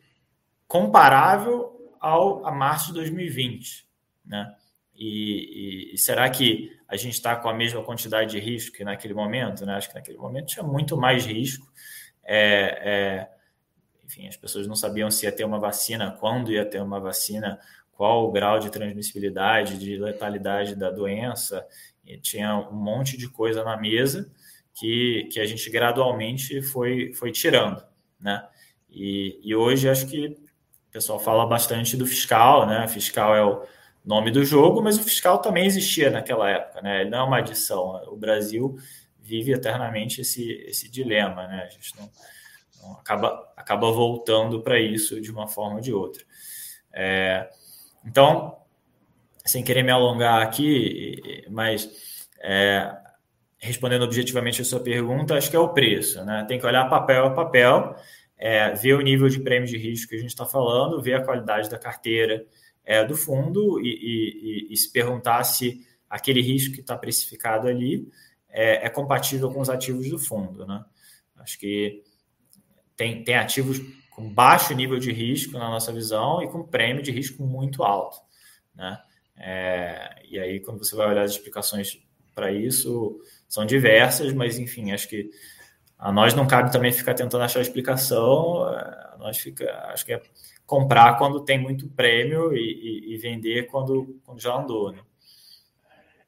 [0.69, 3.88] comparável ao a março de 2020,
[4.23, 4.55] né?
[4.95, 8.84] E, e, e será que a gente está com a mesma quantidade de risco que
[8.84, 9.65] naquele momento?
[9.65, 9.73] Né?
[9.73, 11.65] Acho que naquele momento tinha muito mais risco.
[12.23, 13.29] É, é,
[14.05, 17.60] enfim, as pessoas não sabiam se ia ter uma vacina, quando ia ter uma vacina,
[17.93, 21.65] qual o grau de transmissibilidade, de letalidade da doença.
[22.05, 24.29] E tinha um monte de coisa na mesa
[24.73, 27.82] que, que a gente gradualmente foi, foi tirando.
[28.19, 28.45] Né?
[28.89, 30.48] E, e hoje acho que
[30.89, 32.88] o pessoal fala bastante do fiscal, né?
[32.88, 33.63] Fiscal é o
[34.04, 37.02] nome do jogo, mas o fiscal também existia naquela época, né?
[37.02, 38.02] Ele não é uma adição.
[38.08, 38.75] O Brasil
[39.19, 41.63] vive eternamente esse, esse dilema, né?
[41.63, 42.10] A gente não,
[42.82, 46.23] não acaba, acaba voltando para isso de uma forma ou de outra.
[46.91, 47.47] É,
[48.04, 48.58] então,
[49.45, 52.97] sem querer me alongar aqui, mas é,
[53.60, 56.45] respondendo objetivamente a sua pergunta, acho que é o preço, né?
[56.47, 57.95] Tem que olhar papel a papel,
[58.39, 61.23] é, ver o nível de prêmio de risco que a gente está falando, ver a
[61.23, 62.45] qualidade da carteira,
[62.86, 68.08] é, do fundo e, e, e, se perguntar se aquele risco que está precificado ali
[68.47, 70.65] é, é, compatível com os ativos do fundo.
[70.65, 70.84] Né?
[71.36, 72.02] Acho que
[72.95, 77.12] tem, tem ativos com baixo nível de risco na nossa visão e com prêmio de
[77.12, 78.17] risco muito alto.
[78.73, 78.97] Né?
[79.38, 82.02] É, e aí, quando você vai olhar as explicações
[82.34, 85.30] para isso, são diversas, mas enfim, acho que
[85.99, 90.21] a nós não cabe também ficar tentando achar explicação, a nós fica, acho que é
[90.65, 94.99] comprar quando tem muito prêmio e, e, e vender quando, quando já andou, né?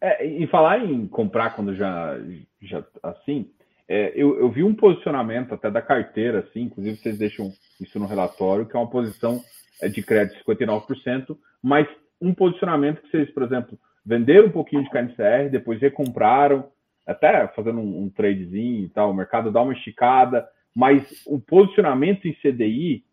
[0.01, 2.17] É, e falar em comprar quando já,
[2.60, 3.49] já assim,
[3.88, 8.07] é, eu, eu, vi um posicionamento até da carteira, assim, inclusive vocês deixam isso no
[8.07, 9.43] relatório, que é uma posição
[9.79, 11.88] é, de crédito 59%, mas
[12.19, 16.67] um posicionamento que vocês, por exemplo, venderam um pouquinho de KNCR, depois recompraram,
[17.05, 22.27] até fazendo um, um tradezinho e tal, o mercado dá uma esticada, mas o posicionamento
[22.27, 23.03] em CDI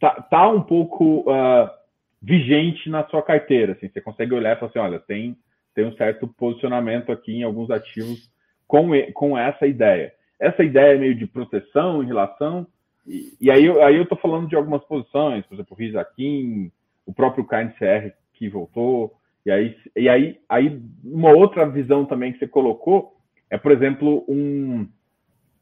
[0.00, 1.68] tá, tá um pouco uh,
[2.20, 3.72] vigente na sua carteira.
[3.72, 5.36] Assim, você consegue olhar e falar assim, olha, tem,
[5.74, 8.30] tem um certo posicionamento aqui em alguns ativos
[8.66, 10.12] com, com essa ideia.
[10.40, 12.66] Essa ideia é meio de proteção em relação.
[13.06, 16.72] E, e aí, aí eu estou falando de algumas posições, por exemplo, o Risaquim,
[17.06, 19.14] o próprio KNCR que voltou.
[19.44, 23.14] E aí, e aí, aí uma outra visão também que você colocou
[23.50, 24.88] é, por exemplo, um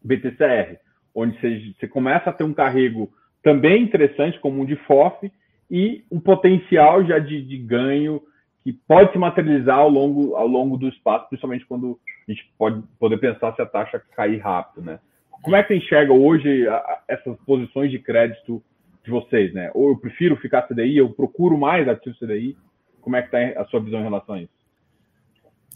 [0.02, 0.78] BTCR,
[1.14, 5.30] onde você, você começa a ter um carrego também interessante, como um de FOF,
[5.70, 8.22] e um potencial já de, de ganho
[8.62, 12.82] que pode se materializar ao longo, ao longo do espaço, principalmente quando a gente pode
[12.98, 15.00] poder pensar se a taxa cair rápido, né?
[15.42, 16.64] Como é que você enxerga hoje
[17.08, 18.62] essas posições de crédito
[19.04, 19.70] de vocês, né?
[19.74, 22.56] Ou eu prefiro ficar CDI, eu procuro mais ativo CDI.
[23.00, 24.62] Como é que está a sua visão em relação a isso?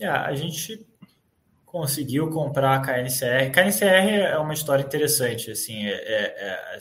[0.01, 0.87] É, a gente
[1.67, 3.51] conseguiu comprar a KNCR.
[3.53, 6.79] KNCR é uma história interessante, assim, é, é, é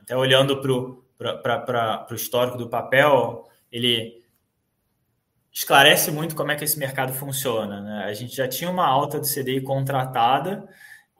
[0.00, 4.24] até olhando para o histórico do papel, ele
[5.52, 7.80] esclarece muito como é que esse mercado funciona.
[7.80, 8.04] Né?
[8.04, 10.68] A gente já tinha uma alta do CDI contratada,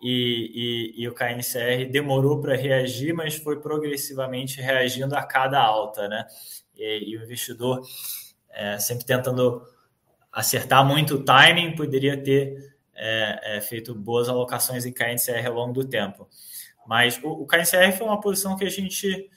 [0.03, 6.07] e, e, e o KNCR demorou para reagir, mas foi progressivamente reagindo a cada alta,
[6.07, 6.27] né?
[6.77, 7.81] E, e o investidor
[8.51, 9.63] é, sempre tentando
[10.37, 15.73] acertar muito o timing, poderia ter é, é, feito boas alocações em KNCR ao longo
[15.73, 16.29] do tempo.
[16.87, 19.31] Mas o, o KNCR foi uma posição que a gente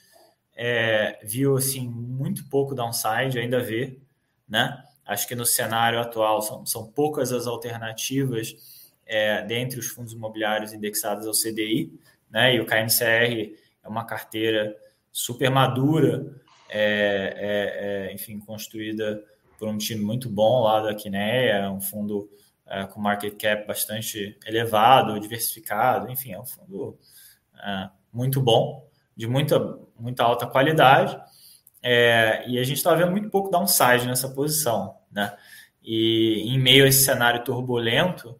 [0.54, 3.98] é, viu assim muito pouco downside, ainda vê,
[4.46, 4.84] né?
[5.06, 10.74] Acho que no cenário atual são, são poucas as alternativas é, dentre os fundos imobiliários
[10.74, 11.98] indexados ao CDI,
[12.30, 12.54] né?
[12.54, 14.76] E o KNCR é uma carteira
[15.10, 16.30] super madura,
[16.68, 19.24] é, é, enfim, construída
[19.60, 22.30] por um time muito bom lá da Quineia, um fundo
[22.66, 26.98] é, com market cap bastante elevado, diversificado, enfim, é um fundo
[27.62, 31.20] é, muito bom, de muita, muita alta qualidade,
[31.82, 35.34] e a gente está vendo muito pouco downside nessa posição, né?
[35.82, 38.38] E em meio a esse cenário turbulento,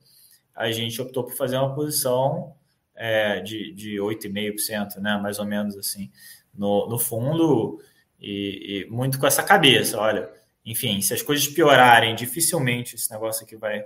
[0.54, 2.54] a gente optou por fazer uma posição
[2.94, 6.10] é, de, de 8,5%, né, mais ou menos assim,
[6.54, 7.80] no, no fundo,
[8.20, 10.30] e, e, muito com essa cabeça, olha,
[10.70, 13.84] enfim, se as coisas piorarem, dificilmente esse negócio aqui vai,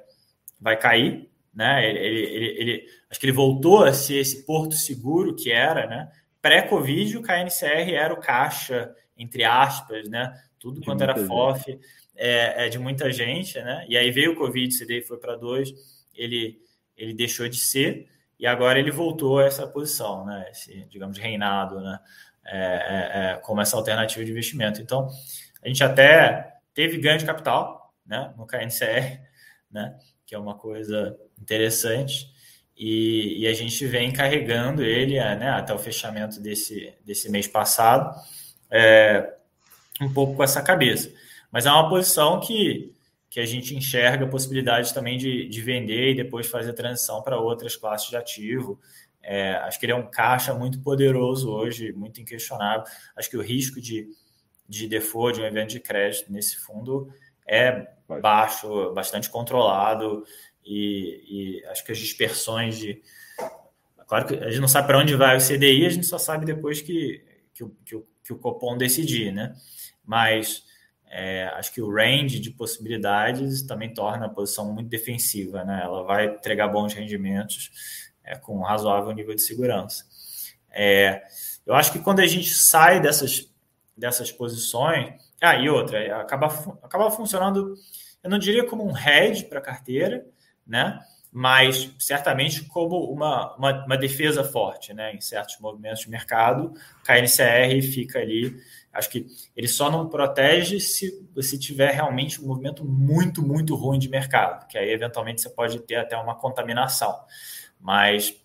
[0.61, 5.35] vai cair, né, ele, ele, ele, acho que ele voltou a ser esse porto seguro
[5.35, 11.17] que era, né, pré-Covid o KNCR era o caixa, entre aspas, né, tudo quanto era
[11.17, 11.81] FOF,
[12.15, 15.37] é, é, de muita gente, né, e aí veio o Covid, o CDI foi para
[15.37, 15.73] dois,
[16.15, 16.61] ele,
[16.99, 20.49] ele deixou de ser e agora ele voltou a essa posição, né?
[20.51, 21.99] Esse, digamos, reinado, né?
[22.45, 24.83] É, é, é, como essa alternativa de investimento.
[24.83, 25.09] Então,
[25.63, 28.33] a gente até teve ganho de capital, né?
[28.37, 29.21] No KNCR,
[29.71, 29.97] né?
[30.27, 32.33] Que é uma coisa interessante.
[32.77, 38.13] E, e a gente vem carregando ele né, até o fechamento desse, desse mês passado,
[38.69, 39.33] é,
[40.01, 41.13] um pouco com essa cabeça.
[41.53, 42.95] Mas é uma posição que
[43.35, 47.37] que a gente enxerga a possibilidade também de, de vender e depois fazer transição para
[47.37, 48.79] outras classes de ativo.
[49.21, 52.85] É, acho que ele é um caixa muito poderoso hoje, muito inquestionável.
[53.17, 54.07] Acho que o risco de,
[54.69, 57.13] de default de um evento de crédito nesse fundo
[57.47, 57.89] é
[58.21, 60.25] baixo, bastante controlado
[60.65, 63.03] e, e acho que as dispersões de.
[64.07, 66.45] Claro que a gente não sabe para onde vai o CDI, a gente só sabe
[66.45, 69.55] depois que, que, o, que, que o Copom decidir, né?
[70.05, 70.65] Mas
[71.07, 75.81] é, acho que o range de possibilidades também torna a posição muito defensiva, né?
[75.83, 77.71] Ela vai entregar bons rendimentos
[78.23, 80.05] é, com um razoável nível de segurança.
[80.71, 81.23] É,
[81.65, 83.51] eu acho que quando a gente sai dessas,
[83.97, 86.47] dessas posições, ah, e outra, é, acaba,
[86.83, 87.75] acaba funcionando,
[88.23, 90.27] eu não diria como um hedge para a carteira,
[90.67, 91.01] né?
[91.31, 95.13] mas certamente como uma, uma, uma, defesa forte né?
[95.13, 96.73] em certos movimentos de mercado.
[97.03, 98.57] KNCR fica ali
[98.95, 99.27] Acho que
[99.57, 104.69] ele só não protege se você tiver realmente um movimento muito, muito ruim de mercado,
[104.69, 107.19] que aí eventualmente você pode ter até uma contaminação.
[107.81, 108.41] Mas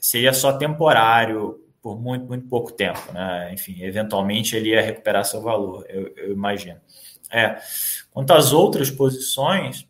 [0.00, 3.54] seria só temporário por muito, muito pouco tempo, né?
[3.54, 6.80] Enfim, eventualmente ele ia recuperar seu valor, eu, eu imagino.
[7.30, 7.60] É.
[8.10, 9.86] Quanto às outras posições,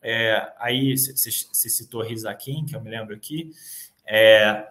[0.00, 3.50] é, aí você citou Rizakin, que eu me lembro aqui,
[4.06, 4.66] é,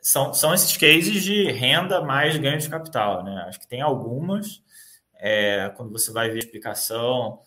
[0.00, 3.44] são, são esses cases de renda mais ganho de capital, né?
[3.46, 4.60] Acho que tem algumas,
[5.14, 7.38] é, quando você vai ver a explicação,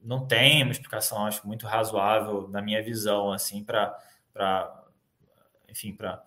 [0.00, 4.84] não tem uma explicação, acho, muito razoável, na minha visão, assim, para,
[5.68, 6.22] enfim, para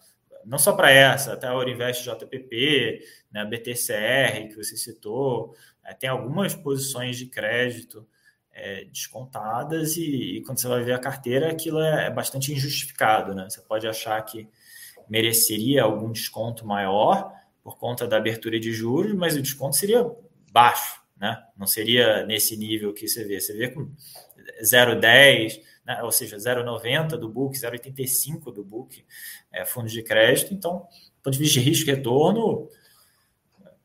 [0.50, 6.10] não só para essa, até a Orinvest JPP, né, BTCR, que você citou, é, tem
[6.10, 8.06] algumas posições de crédito
[8.52, 13.36] é, descontadas e, e, quando você vai ver a carteira, aquilo é, é bastante injustificado,
[13.36, 13.48] né?
[13.48, 14.50] Você pode achar que
[15.08, 17.32] mereceria algum desconto maior
[17.64, 20.04] por conta da abertura de juros, mas o desconto seria
[20.52, 21.44] baixo, né?
[21.56, 23.40] Não seria nesse nível que você vê.
[23.40, 23.92] Você vê com
[24.64, 26.04] 0,10, né?
[26.04, 29.04] ou seja, 0,90 do book, 0,85 do book,
[29.52, 30.54] é, fundos de crédito.
[30.54, 30.88] Então,
[31.18, 32.70] do ponto de vista de risco e retorno,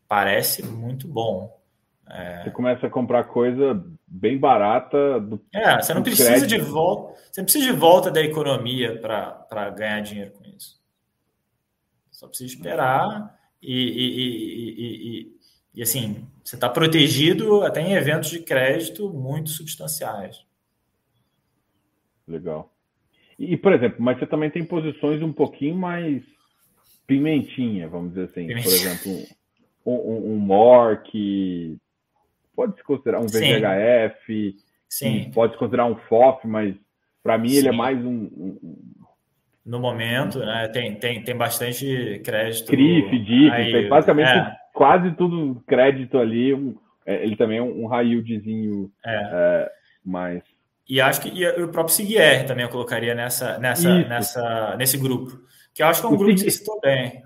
[0.07, 1.59] parece muito bom.
[2.07, 2.44] É...
[2.44, 5.18] Você começa a comprar coisa bem barata.
[5.18, 6.48] Do, é, você não precisa crédito.
[6.48, 7.18] de volta.
[7.32, 10.78] Você não precisa de volta da economia para ganhar dinheiro com isso.
[12.11, 15.36] Só precisa esperar e, e, e,
[15.74, 20.44] e assim, você está protegido até em eventos de crédito muito substanciais.
[22.27, 22.70] Legal.
[23.39, 26.22] E, por exemplo, mas você também tem posições um pouquinho mais
[27.07, 28.47] pimentinha, vamos dizer assim.
[28.47, 28.62] Pimentinha.
[28.62, 29.37] Por exemplo,
[29.85, 31.77] um, um, um MOR que
[32.55, 34.57] pode se considerar um VGHF,
[34.89, 35.31] Sim.
[35.35, 36.75] pode se considerar um FOF, mas
[37.22, 37.59] para mim Sim.
[37.59, 38.77] ele é mais um, um,
[39.66, 40.68] No momento, né?
[40.68, 42.68] Tem, tem, tem bastante crédito.
[42.68, 44.57] CRIF, DIF, tem basicamente é.
[44.72, 46.53] quase tudo crédito ali.
[47.07, 49.14] É, ele também é um, yieldzinho é.
[49.14, 49.72] é
[50.05, 50.43] mais.
[50.89, 55.39] E acho que e o próprio CIGR também eu colocaria nessa, nessa, nessa, nesse grupo.
[55.74, 56.45] Que eu acho que é um o grupo Sig...
[56.45, 57.22] que citou bem.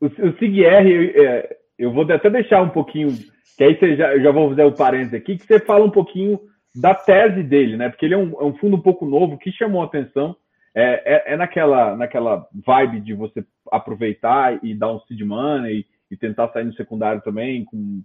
[0.00, 3.16] O, o eu, é, eu vou até deixar um pouquinho
[3.56, 5.90] que aí você já, eu já vou fazer o parênteses aqui, que você fala um
[5.90, 6.40] pouquinho
[6.74, 7.88] da tese dele, né?
[7.90, 10.34] Porque ele é um, é um fundo um pouco novo que chamou a atenção.
[10.74, 15.86] É, é, é, naquela, naquela vibe de você aproveitar e dar um seed money e,
[16.10, 18.02] e tentar sair no secundário também com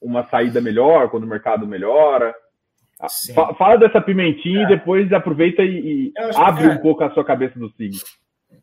[0.00, 2.32] uma saída melhor quando o mercado melhora.
[3.08, 3.34] Sim.
[3.34, 4.64] Fala dessa pimentinha é.
[4.64, 7.98] e depois aproveita e, abre um pouco a sua cabeça do signo.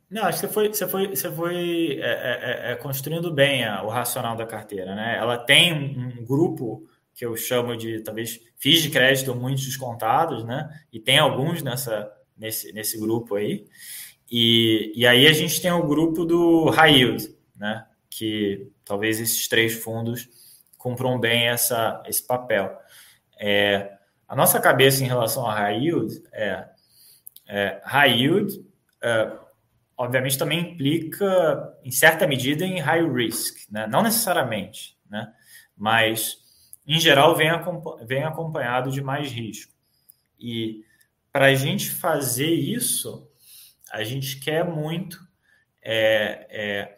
[0.09, 3.63] Não, acho que você foi, você foi, você foi é, é, é, é construindo bem
[3.63, 5.15] a, o racional da carteira, né?
[5.17, 10.43] Ela tem um, um, grupo que eu chamo de talvez FIIs de crédito muito descontados,
[10.43, 10.69] né?
[10.91, 13.65] E tem alguns nessa, nesse, nesse grupo aí.
[14.29, 17.85] E, e aí a gente tem o grupo do high yield, né?
[18.09, 20.27] Que talvez esses três fundos
[20.77, 22.77] cumpram bem essa, esse papel.
[23.39, 23.93] É,
[24.31, 26.65] a nossa cabeça em relação a high yield é,
[27.45, 28.65] é high yield
[29.03, 29.29] é,
[29.97, 33.85] obviamente também implica, em certa medida, em high risk, né?
[33.87, 35.33] não necessariamente, né?
[35.75, 36.37] mas
[36.87, 37.49] em geral vem,
[38.05, 39.73] vem acompanhado de mais risco.
[40.39, 40.85] E
[41.29, 43.29] para a gente fazer isso,
[43.91, 45.19] a gente quer muito
[45.81, 46.97] é, é,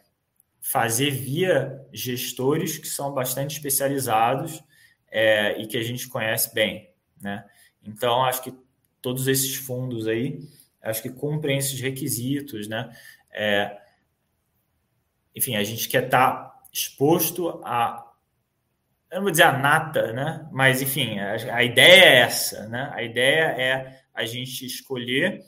[0.61, 4.63] fazer via gestores que são bastante especializados
[5.09, 6.92] é, e que a gente conhece bem.
[7.23, 7.45] Né?
[7.81, 8.53] Então, acho que
[9.01, 10.39] todos esses fundos aí
[10.81, 12.93] acho que cumprem esses requisitos, né?
[13.31, 13.79] É,
[15.33, 18.09] enfim, a gente quer estar tá exposto a
[19.09, 20.49] eu não vou dizer a nata, né?
[20.51, 22.91] Mas enfim, a, a, ideia é essa, né?
[22.93, 25.45] A ideia é a gente escolher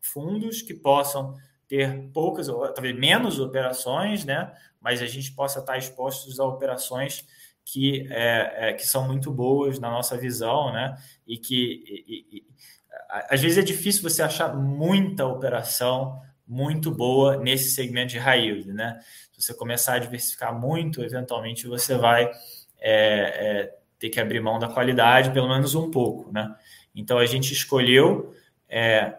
[0.00, 1.34] fundos que possam
[1.66, 4.52] ter poucas, talvez menos operações, né?
[4.80, 7.26] Mas a gente possa estar expostos a operações
[7.70, 10.96] que, é, é, que são muito boas na nossa visão, né?
[11.26, 12.44] E que e, e,
[13.28, 18.72] às vezes é difícil você achar muita operação muito boa nesse segmento de high yield,
[18.72, 18.98] né?
[19.32, 22.30] Se você começar a diversificar muito, eventualmente você vai
[22.80, 26.54] é, é, ter que abrir mão da qualidade, pelo menos um pouco, né?
[26.94, 28.34] Então a gente escolheu
[28.66, 29.14] é,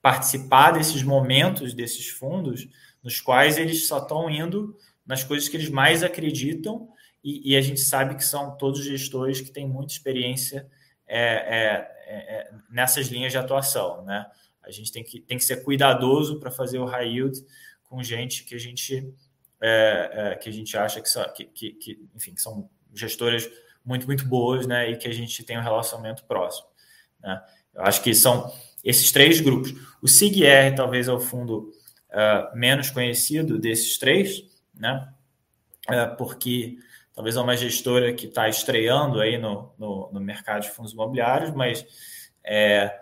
[0.00, 2.68] participar desses momentos desses fundos,
[3.02, 6.91] nos quais eles só estão indo nas coisas que eles mais acreditam
[7.22, 10.68] e, e a gente sabe que são todos gestores que têm muita experiência
[11.06, 14.26] é, é, é, é, nessas linhas de atuação, né?
[14.62, 17.44] A gente tem que, tem que ser cuidadoso para fazer o high yield
[17.84, 19.12] com gente que a gente
[19.60, 23.48] é, que a gente acha que, são, que, que, que, enfim, são gestoras
[23.84, 24.90] muito, muito boas, né?
[24.90, 26.66] E que a gente tem um relacionamento próximo.
[27.20, 27.42] Né?
[27.74, 28.52] Eu acho que são
[28.84, 29.72] esses três grupos.
[30.00, 31.72] O SIGR talvez é o fundo
[32.10, 34.44] uh, menos conhecido desses três,
[34.74, 35.12] né?
[35.88, 36.78] Uh, porque
[37.14, 41.50] talvez é uma gestora que está estreando aí no, no, no, mercado de fundos imobiliários,
[41.52, 41.84] mas
[42.44, 42.94] é,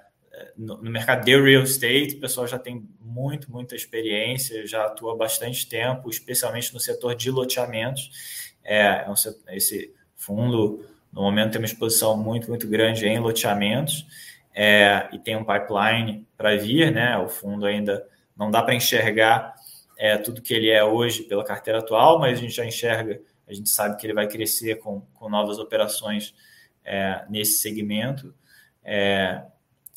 [0.56, 5.16] no, no, mercado de real estate, o pessoal já tem muito, muita experiência, já atua
[5.16, 8.56] bastante tempo, especialmente no setor de loteamentos.
[8.64, 9.14] É, é um,
[9.54, 14.06] esse fundo, no momento, tem uma exposição muito, muito grande em loteamentos
[14.54, 17.16] é, e tem um pipeline para vir, né?
[17.18, 18.06] O fundo ainda
[18.36, 19.54] não dá para enxergar
[19.96, 23.54] é, tudo que ele é hoje pela carteira atual, mas a gente já enxerga a
[23.54, 26.32] gente sabe que ele vai crescer com, com novas operações
[26.84, 28.32] é, nesse segmento.
[28.84, 29.42] É,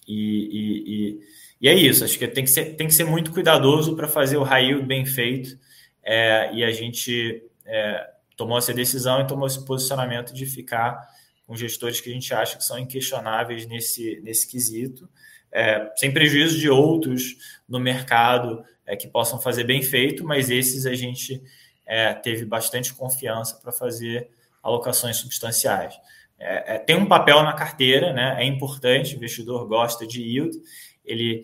[0.07, 0.17] e,
[0.51, 1.19] e, e,
[1.61, 4.37] e, é isso, acho que tem que ser, tem que ser muito cuidadoso para fazer
[4.37, 5.57] o raio bem feito.
[6.03, 10.99] É, e a gente é, tomou essa decisão e tomou esse posicionamento de ficar
[11.45, 15.07] com gestores que a gente acha que são inquestionáveis nesse, nesse quesito,
[15.51, 17.35] é, sem prejuízo de outros
[17.69, 21.41] no mercado é, que possam fazer bem feito, mas esses a gente
[21.85, 24.29] é, teve bastante confiança para fazer
[24.61, 25.95] alocações substanciais.
[26.39, 28.35] É, é, tem um papel na carteira, né?
[28.39, 30.57] é importante, o investidor gosta de yield,
[31.03, 31.43] ele,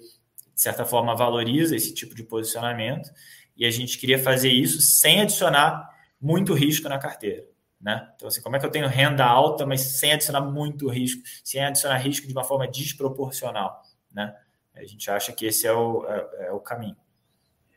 [0.54, 3.10] de certa forma, valoriza esse tipo de posicionamento,
[3.56, 7.46] e a gente queria fazer isso sem adicionar muito risco na carteira.
[7.80, 8.10] Né?
[8.16, 11.64] Então, assim, como é que eu tenho renda alta, mas sem adicionar muito risco, sem
[11.64, 13.82] adicionar risco de uma forma desproporcional?
[14.12, 14.36] Né?
[14.76, 16.98] A gente acha que esse é o, é, é o caminho.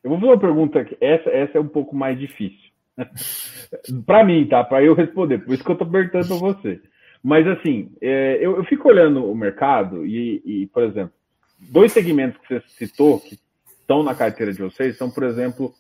[0.03, 2.71] Eu vou fazer uma pergunta que essa, essa é um pouco mais difícil.
[4.07, 4.63] para mim, tá?
[4.63, 6.81] Para eu responder, por isso que eu estou perguntando para você.
[7.23, 11.13] Mas assim, é, eu, eu, fico olhando o mercado e, e, por exemplo,
[11.59, 13.39] dois segmentos que você citou que
[13.81, 15.73] estão na carteira de vocês são, por exemplo,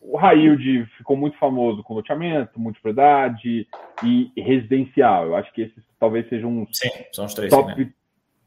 [0.00, 3.66] o high yield ficou muito famoso com loteamento, multipropriedade
[4.02, 5.26] e residencial.
[5.26, 7.94] Eu acho que esses talvez sejam uns Sim, são os três top segmentos.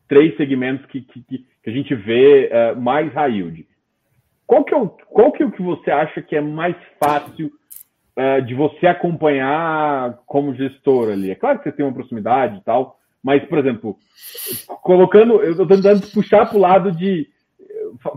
[0.07, 3.67] três segmentos que, que, que, a gente vê uh, mais high yield.
[4.51, 7.49] Qual que, é o, qual que é o que você acha que é mais fácil
[8.19, 11.31] uh, de você acompanhar como gestor ali?
[11.31, 13.97] É claro que você tem uma proximidade e tal, mas, por exemplo,
[14.83, 17.29] colocando, eu estou tentando puxar para o lado de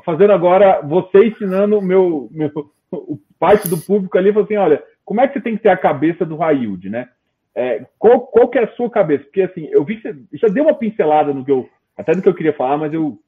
[0.05, 2.51] fazendo agora você ensinando meu, meu
[2.91, 5.68] o parte do público ali falou assim, olha, como é que você tem que ter
[5.68, 7.11] a cabeça do yield, né?
[7.55, 9.22] É, qual, qual que é a sua cabeça?
[9.22, 12.22] Porque assim, eu vi que você já deu uma pincelada no que eu até no
[12.22, 13.20] que eu queria falar, mas eu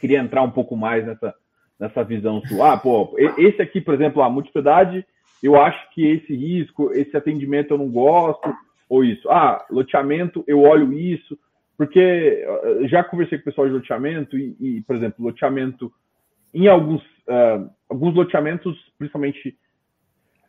[0.00, 1.32] queria entrar um pouco mais nessa
[1.82, 2.74] nessa visão sua.
[2.74, 5.04] Ah, pô, esse aqui, por exemplo, a multiplicidade,
[5.42, 8.54] eu acho que esse risco, esse atendimento eu não gosto,
[8.88, 9.28] ou isso.
[9.28, 11.36] Ah, loteamento, eu olho isso,
[11.76, 12.46] porque
[12.84, 15.92] já conversei com o pessoal de loteamento e, e por exemplo, loteamento
[16.54, 19.58] em alguns, uh, alguns loteamentos, principalmente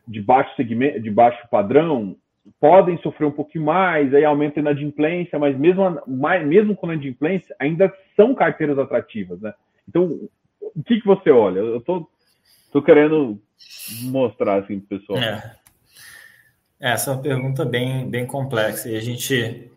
[0.06, 2.16] de baixo segmento, de baixo padrão,
[2.60, 6.00] podem sofrer um pouquinho mais, aí aumenta a inadimplência, mas mesmo,
[6.46, 9.52] mesmo com a inadimplência, ainda são carteiras atrativas, né?
[9.88, 10.28] Então,
[10.74, 11.60] o que, que você olha?
[11.60, 12.08] Eu tô,
[12.72, 13.40] tô querendo
[14.02, 15.18] mostrar assim pro pessoal.
[15.18, 15.56] É.
[16.80, 19.70] Essa é uma pergunta bem, bem complexa e a gente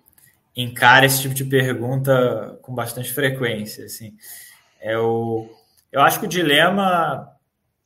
[0.55, 3.85] encara esse tipo de pergunta com bastante frequência.
[3.85, 4.15] Assim.
[4.81, 5.49] É o,
[5.91, 7.31] eu acho que o dilema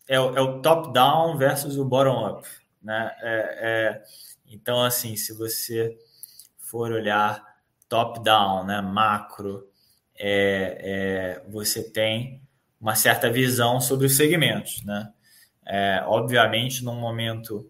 [0.08, 2.48] é o, é o top-down versus o bottom-up.
[2.82, 3.12] Né?
[3.22, 4.04] É, é,
[4.48, 5.98] então, assim, se você
[6.58, 7.46] for olhar
[7.88, 9.68] top-down, né, macro,
[10.18, 12.42] é, é, você tem
[12.82, 14.84] uma certa visão sobre os segmentos.
[14.84, 15.08] Né?
[15.68, 17.70] É, obviamente, num momento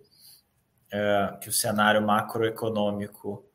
[0.89, 3.45] é, que o cenário macroeconômico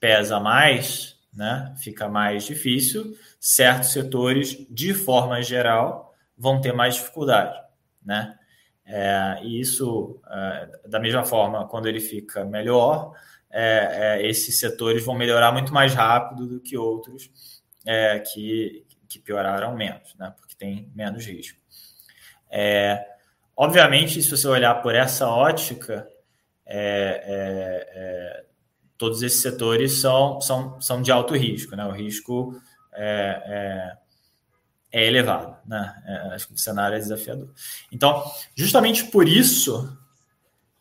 [0.00, 7.56] pesa mais, né, fica mais difícil, certos setores, de forma geral, vão ter mais dificuldade.
[8.04, 8.36] Né?
[8.84, 13.12] É, e isso, é, da mesma forma, quando ele fica melhor,
[13.48, 17.30] é, é esses setores vão melhorar muito mais rápido do que outros
[18.32, 20.32] que, que pioraram menos, né?
[20.36, 21.58] porque tem menos risco.
[22.50, 23.04] É,
[23.56, 26.08] obviamente, se você olhar por essa ótica,
[28.98, 31.84] todos esses setores são, são, são de alto risco, né?
[31.84, 32.60] o risco
[32.92, 33.96] é,
[34.96, 36.02] é elevado, né?
[36.06, 37.50] É, acho que o cenário é desafiador.
[37.92, 39.94] Então, justamente por isso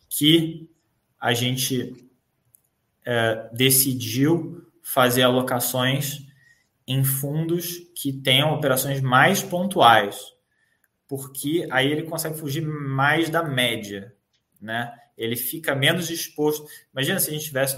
[0.09, 0.69] que
[1.19, 2.07] a gente
[3.03, 6.24] é, decidiu fazer alocações
[6.87, 10.33] em fundos que tenham operações mais pontuais,
[11.07, 14.13] porque aí ele consegue fugir mais da média,
[14.61, 14.93] né?
[15.17, 16.67] Ele fica menos exposto.
[16.91, 17.77] Imagina se a gente estivesse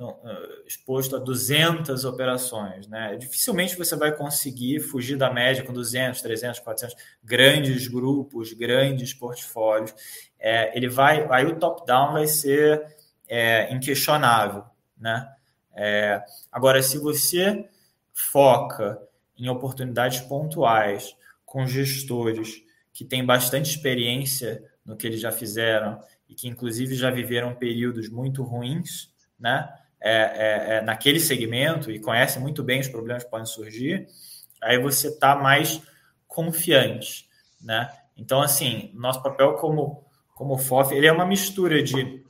[0.00, 2.86] eh, exposto a 200 operações.
[2.86, 3.16] Né?
[3.16, 9.94] Dificilmente você vai conseguir fugir da média com 200, 300, 400 grandes grupos, grandes portfólios.
[10.38, 12.82] É, ele vai, aí o top-down vai ser
[13.28, 14.64] é, inquestionável.
[14.96, 15.28] Né?
[15.74, 17.68] É, agora, se você
[18.30, 19.00] foca
[19.36, 22.62] em oportunidades pontuais com gestores
[22.92, 28.08] que têm bastante experiência no que eles já fizeram e que, inclusive, já viveram períodos
[28.08, 29.68] muito ruins, né?
[30.00, 34.06] é, é, é, naquele segmento e conhece muito bem os problemas que podem surgir,
[34.62, 35.82] aí você está mais
[36.26, 37.28] confiante,
[37.60, 37.90] né?
[38.16, 40.04] Então, assim, nosso papel como,
[40.34, 42.24] como FOF, ele é uma mistura de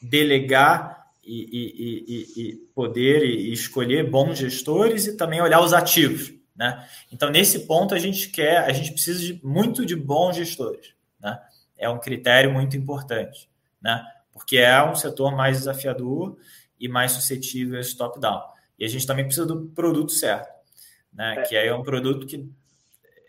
[0.00, 0.97] delegar
[1.30, 6.86] e, e, e, poder e escolher bons gestores e também olhar os ativos, né?
[7.12, 11.38] Então, nesse ponto, a gente quer, a gente precisa de, muito de bons gestores, né?
[11.76, 13.48] É um critério muito importante,
[13.80, 14.04] né?
[14.38, 16.38] porque é um setor mais desafiador
[16.78, 18.40] e mais suscetível a esse top-down.
[18.78, 20.48] E a gente também precisa do produto certo,
[21.12, 21.34] né?
[21.38, 21.42] É.
[21.42, 22.48] Que aí é um produto que,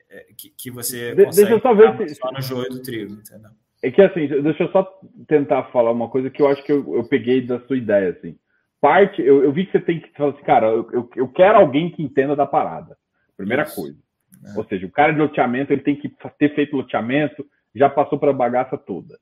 [0.08, 2.16] é, que, que você de, consegue deixa eu só ver se...
[2.16, 3.50] só no joio do trigo, entendeu?
[3.82, 4.84] É que assim, deixa eu só
[5.28, 8.38] tentar falar uma coisa que eu acho que eu, eu peguei da sua ideia, assim.
[8.82, 11.58] Parte, eu, eu vi que você tem que falar assim, cara, eu, eu, eu quero
[11.58, 12.98] alguém que entenda da parada.
[13.36, 13.76] Primeira Isso.
[13.76, 13.98] coisa.
[14.46, 14.58] É.
[14.58, 18.32] Ou seja, o cara de loteamento, ele tem que ter feito loteamento, já passou para
[18.32, 19.18] a bagaça toda.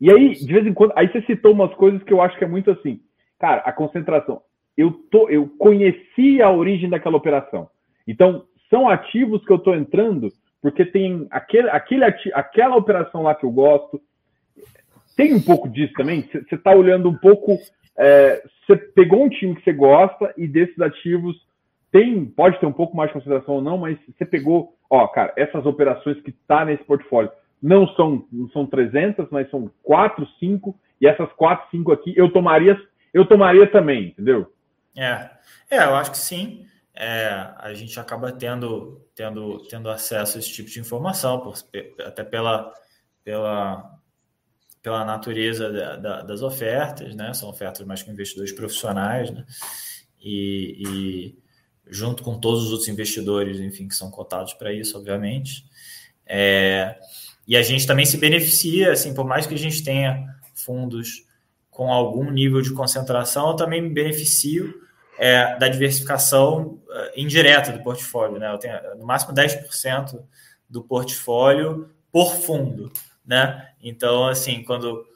[0.00, 2.44] E aí, de vez em quando, aí você citou umas coisas que eu acho que
[2.44, 3.00] é muito assim.
[3.38, 4.42] Cara, a concentração.
[4.76, 7.68] Eu, tô, eu conheci a origem daquela operação.
[8.06, 10.32] Então, são ativos que eu estou entrando
[10.62, 14.00] porque tem aquele, aquele aquela operação lá que eu gosto.
[15.16, 16.22] tem um pouco disso também?
[16.22, 17.58] Você está olhando um pouco.
[17.98, 21.36] É, você pegou um time que você gosta e desses ativos
[21.90, 25.34] tem, pode ter um pouco mais de consideração ou não, mas você pegou, ó, cara,
[25.36, 27.30] essas operações que tá nesse portfólio
[27.62, 32.32] não são, não são 300, mas são 4, 5, e essas 4, 5 aqui eu
[32.32, 32.80] tomaria,
[33.12, 34.50] eu tomaria também, entendeu?
[34.96, 35.28] É,
[35.70, 36.66] é eu acho que sim.
[36.94, 41.54] É, a gente acaba tendo, tendo, tendo acesso a esse tipo de informação, por,
[42.04, 42.72] até pela,
[43.24, 43.98] pela,
[44.82, 47.32] pela natureza da, da, das ofertas, né?
[47.32, 49.46] São ofertas mais com investidores profissionais, né?
[50.20, 51.38] E, e,
[51.88, 55.64] junto com todos os outros investidores, enfim, que são cotados para isso, obviamente.
[56.26, 56.98] É,
[57.46, 61.26] e a gente também se beneficia, assim, por mais que a gente tenha fundos
[61.70, 64.80] com algum nível de concentração, eu também me beneficio
[65.18, 68.38] é, da diversificação uh, indireta do portfólio.
[68.38, 68.52] Né?
[68.52, 70.22] Eu tenho no máximo 10%
[70.68, 72.92] do portfólio por fundo.
[73.24, 73.68] Né?
[73.80, 75.06] Então, assim, quando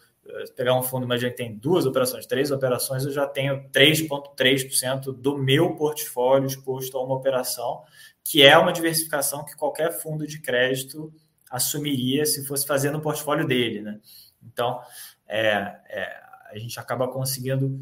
[0.57, 5.39] pegar um fundo, imagina que tem duas operações, três operações, eu já tenho 3,3% do
[5.39, 7.83] meu portfólio exposto a uma operação,
[8.25, 11.13] que é uma diversificação que qualquer fundo de crédito
[11.51, 13.83] assumiria se fosse fazer no portfólio dele.
[13.83, 14.01] Né?
[14.43, 14.81] Então,
[15.27, 16.21] é, é,
[16.51, 17.81] a gente acaba conseguindo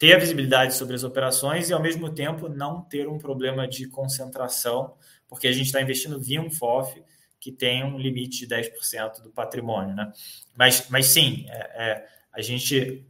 [0.00, 3.86] ter a visibilidade sobre as operações e, ao mesmo tempo, não ter um problema de
[3.86, 4.94] concentração,
[5.28, 7.04] porque a gente está investindo via um FOF,
[7.38, 10.10] que tem um limite de 10% do patrimônio, né?
[10.56, 13.04] Mas, mas sim, é, é, a gente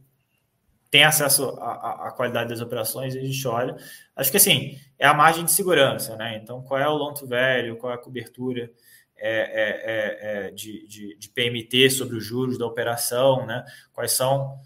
[0.89, 3.77] tem acesso à, qualidade das operações e a gente olha.
[4.13, 6.35] Acho que assim, é a margem de segurança, né?
[6.43, 8.69] Então, qual é o longo velho, qual é a cobertura
[9.15, 13.63] é, é, é, é de, de, de, PMT sobre os juros da operação, né?
[13.93, 14.59] Quais são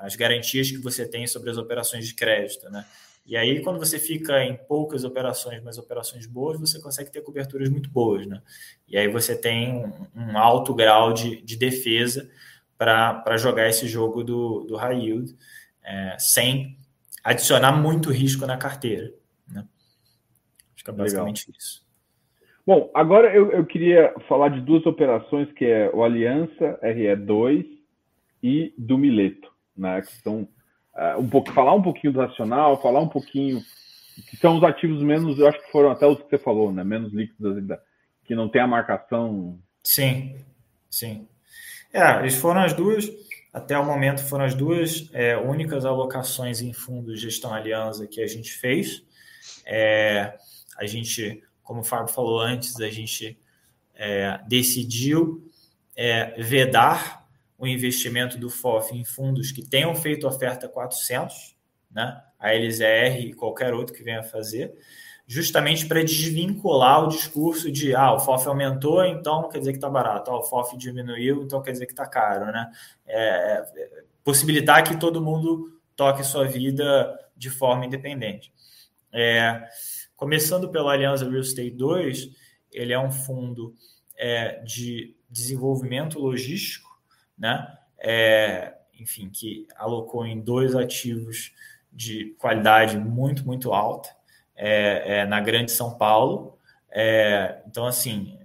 [0.00, 2.84] as garantias que você tem sobre as operações de crédito, né?
[3.28, 7.68] E aí, quando você fica em poucas operações, mas operações boas, você consegue ter coberturas
[7.68, 8.40] muito boas, né?
[8.88, 12.30] E aí você tem um, um alto grau de, de defesa
[12.78, 15.36] para jogar esse jogo do, do high yield,
[15.84, 16.78] é, sem
[17.22, 19.12] adicionar muito risco na carteira.
[19.46, 19.62] Né?
[20.74, 21.58] Acho que é basicamente Legal.
[21.58, 21.86] isso.
[22.66, 27.77] Bom, agora eu, eu queria falar de duas operações, que é o Aliança RE2
[28.42, 30.02] e do Mileto, né?
[30.02, 30.48] Que são
[30.94, 33.62] uh, um pouco, falar um pouquinho do racional, falar um pouquinho
[34.28, 36.82] que são os ativos menos, eu acho que foram até os que você falou, né?
[36.82, 37.78] Menos líquidos,
[38.24, 39.58] que não tem a marcação.
[39.82, 40.36] Sim,
[40.90, 41.28] sim.
[41.92, 43.10] É, eles foram as duas,
[43.52, 48.20] até o momento foram as duas é, únicas alocações em fundos de gestão aliança que
[48.20, 49.02] a gente fez.
[49.64, 50.36] É,
[50.76, 53.38] a gente, como o Fábio falou antes, a gente
[53.94, 55.48] é, decidiu
[55.96, 57.17] é, vedar
[57.58, 61.56] o investimento do FOF em fundos que tenham feito oferta 400,
[61.90, 62.22] né?
[62.38, 64.72] a LZR e qualquer outro que venha fazer,
[65.26, 69.90] justamente para desvincular o discurso de ah, o FOF aumentou, então quer dizer que está
[69.90, 72.46] barato, ah, o FOF diminuiu, então quer dizer que está caro.
[72.46, 72.70] Né?
[73.04, 73.20] É,
[73.76, 78.52] é, possibilitar que todo mundo toque sua vida de forma independente.
[79.12, 79.68] É,
[80.14, 82.30] começando pela Aliança Real Estate 2,
[82.72, 83.74] ele é um fundo
[84.16, 86.87] é, de desenvolvimento logístico
[87.38, 87.76] né?
[87.98, 91.52] É, enfim, que alocou em dois ativos
[91.92, 94.10] de qualidade muito, muito alta
[94.54, 96.58] é, é, na Grande São Paulo.
[96.90, 98.38] É, então, assim,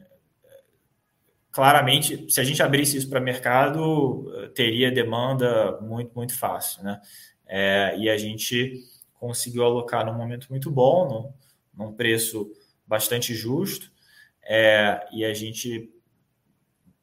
[1.51, 7.01] claramente, se a gente abrisse isso para mercado, teria demanda muito, muito fácil, né?
[7.45, 8.81] É, e a gente
[9.19, 11.33] conseguiu alocar num momento muito bom,
[11.75, 12.51] num, num preço
[12.85, 13.91] bastante justo,
[14.43, 15.89] é, e a gente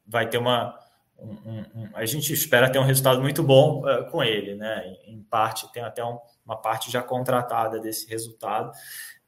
[0.07, 0.79] vai ter uma,
[1.23, 4.97] um, um, a gente espera ter um resultado muito bom uh, com ele, né?
[5.05, 8.73] Em parte, tem até um, uma parte já contratada desse resultado,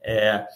[0.00, 0.46] é,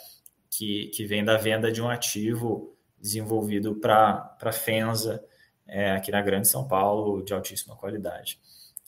[0.51, 5.25] que, que vem da venda de um ativo desenvolvido para a Fenza,
[5.67, 8.39] é, aqui na Grande São Paulo, de altíssima qualidade.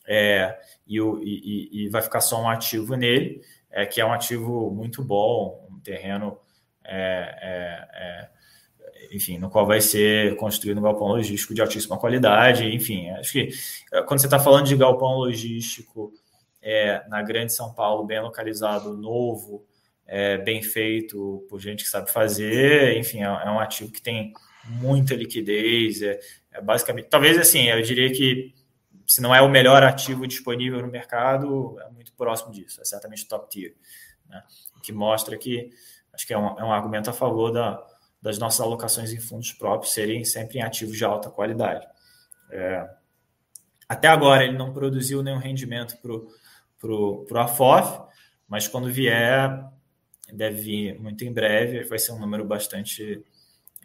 [0.07, 4.71] É, e, e, e, vai ficar só um ativo nele, é, que é um ativo
[4.71, 6.39] muito bom, um terreno
[6.85, 8.29] é
[9.11, 13.49] enfim, no qual vai ser construído um galpão logístico de altíssima qualidade, enfim, acho que
[13.93, 16.13] eh, quando você está falando de galpão logístico
[16.61, 19.65] é, na Grande São Paulo, bem localizado, novo,
[20.07, 24.33] é, bem feito, por gente que sabe fazer, enfim, é, é um ativo que tem
[24.65, 26.19] muita liquidez, é,
[26.53, 28.55] é, basicamente, talvez assim, eu diria que
[29.07, 33.27] se não é o melhor ativo disponível no mercado, é muito próximo disso, é certamente
[33.27, 33.75] top tier,
[34.29, 34.43] né?
[34.83, 35.71] que mostra que,
[36.13, 37.83] acho que é um, é um argumento a favor da,
[38.21, 41.87] das nossas alocações em fundos próprios serem sempre em ativos de alta qualidade.
[42.51, 42.89] É,
[43.89, 48.03] até agora ele não produziu nenhum rendimento para o AFOF,
[48.47, 49.65] mas quando vier,
[50.33, 53.25] deve vir muito em breve, vai ser um número bastante.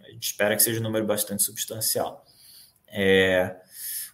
[0.04, 2.26] A gente espera que seja um número bastante substancial.
[2.88, 3.56] É,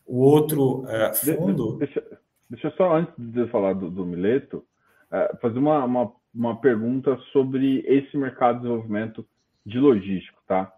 [0.05, 1.77] o outro é, fundo.
[1.77, 2.03] Deixa,
[2.49, 4.65] deixa, só, antes de falar do, do Mileto,
[5.11, 9.27] é, fazer uma, uma, uma, pergunta sobre esse mercado de desenvolvimento
[9.69, 10.71] de logístico, tá?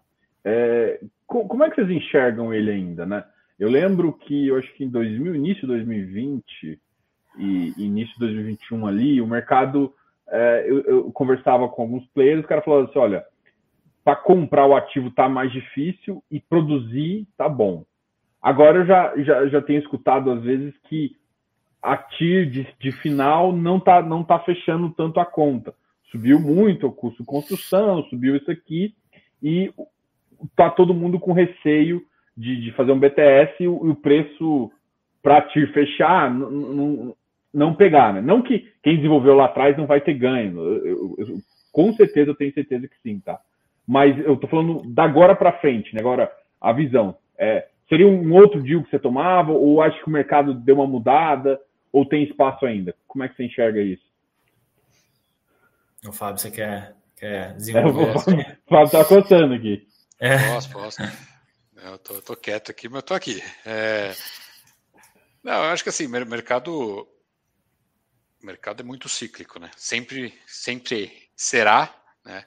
[0.44, 3.24] É, como é que vocês enxergam ele ainda, né?
[3.58, 6.80] Eu lembro que, eu acho que em 2000, início de 2020
[7.38, 9.94] e início de 2021 ali, o mercado,
[10.28, 13.24] é, eu, eu, conversava com alguns players, o cara falava assim, olha,
[14.04, 17.84] para comprar o ativo tá mais difícil e produzir tá bom.
[18.40, 21.16] Agora eu já, já, já tenho escutado às vezes que
[21.80, 25.74] a TIR de, de final não tá, não tá fechando tanto a conta.
[26.12, 28.94] Subiu muito o custo de construção, subiu isso aqui,
[29.42, 29.72] e
[30.54, 32.02] tá todo mundo com receio
[32.36, 34.70] de, de fazer um BTS e o, e o preço
[35.22, 37.16] para TIR fechar não,
[37.52, 38.20] não pegar, né?
[38.20, 40.60] Não que quem desenvolveu lá atrás não vai ter ganho.
[40.60, 41.26] Eu, eu, eu,
[41.72, 43.40] com certeza eu tenho certeza que sim, tá?
[43.86, 46.00] Mas eu tô falando da agora para frente, né?
[46.00, 47.16] Agora a visão.
[47.38, 50.86] É, seria um outro deal que você tomava ou acho que o mercado deu uma
[50.86, 51.58] mudada
[51.92, 52.94] ou tem espaço ainda?
[53.06, 54.11] Como é que você enxerga isso?
[56.06, 58.08] O Fábio, você quer, quer desenvolver?
[58.08, 58.20] É, o
[58.68, 59.86] Fábio tá coçando aqui.
[60.18, 60.54] É.
[60.54, 61.02] Posso, posso.
[61.76, 63.42] Eu tô, tô, quieto aqui, mas eu tô aqui.
[63.64, 64.14] É...
[65.42, 67.08] Não, eu acho que assim, mercado
[68.42, 69.70] o mercado é muito cíclico, né?
[69.76, 71.94] Sempre, sempre será,
[72.24, 72.44] né?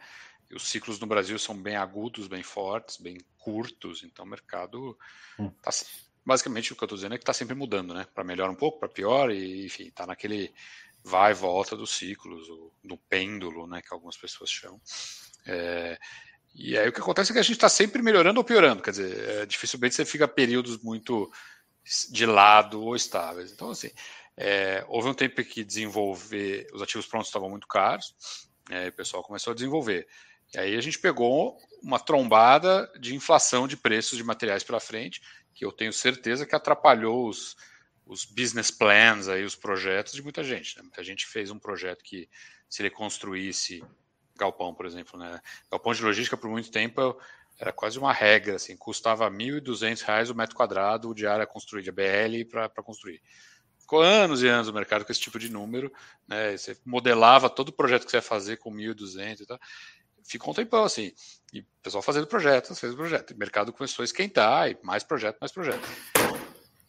[0.50, 4.98] E os ciclos no Brasil são bem agudos, bem fortes, bem curtos, então o mercado
[5.40, 5.50] hum.
[5.62, 5.72] tá,
[6.26, 8.06] basicamente o que eu estou dizendo é que está sempre mudando, né?
[8.14, 10.54] Para melhor um pouco, para pior, e enfim, está naquele
[11.06, 12.48] vai e volta dos ciclos,
[12.84, 13.82] do pêndulo, né?
[13.82, 14.82] Que algumas pessoas chamam.
[15.46, 15.98] É,
[16.54, 18.92] e aí o que acontece é que a gente está sempre melhorando ou piorando, quer
[18.92, 21.32] dizer, é, dificilmente você fica períodos muito
[22.10, 23.52] de lado ou estáveis.
[23.52, 23.92] Então, assim,
[24.36, 28.16] é, houve um tempo que desenvolver, os ativos prontos estavam muito caros,
[28.72, 30.08] é, o pessoal começou a desenvolver.
[30.56, 35.22] E aí a gente pegou uma trombada de inflação de preços de materiais pela frente,
[35.54, 37.56] que eu tenho certeza que atrapalhou os,
[38.06, 40.78] os business plans, aí, os projetos de muita gente.
[40.78, 40.84] Né?
[40.84, 42.30] Muita gente fez um projeto que,
[42.70, 43.84] se ele construísse
[44.38, 45.40] galpão, por exemplo, né?
[45.72, 47.18] galpão de logística por muito tempo
[47.58, 52.44] era quase uma regra, assim, custava R$ 1.200 o metro quadrado de área construída, BL,
[52.50, 53.22] para construir.
[53.80, 55.92] Ficou anos e anos no mercado com esse tipo de número,
[56.28, 56.58] né?
[56.58, 59.60] Você modelava todo o projeto que você ia fazer com 1.200 e tal.
[60.24, 61.14] Ficou um tempão assim.
[61.54, 63.32] E o pessoal fazendo projetos, fez projeto.
[63.32, 65.88] E o mercado começou a esquentar, e mais projeto, mais projeto.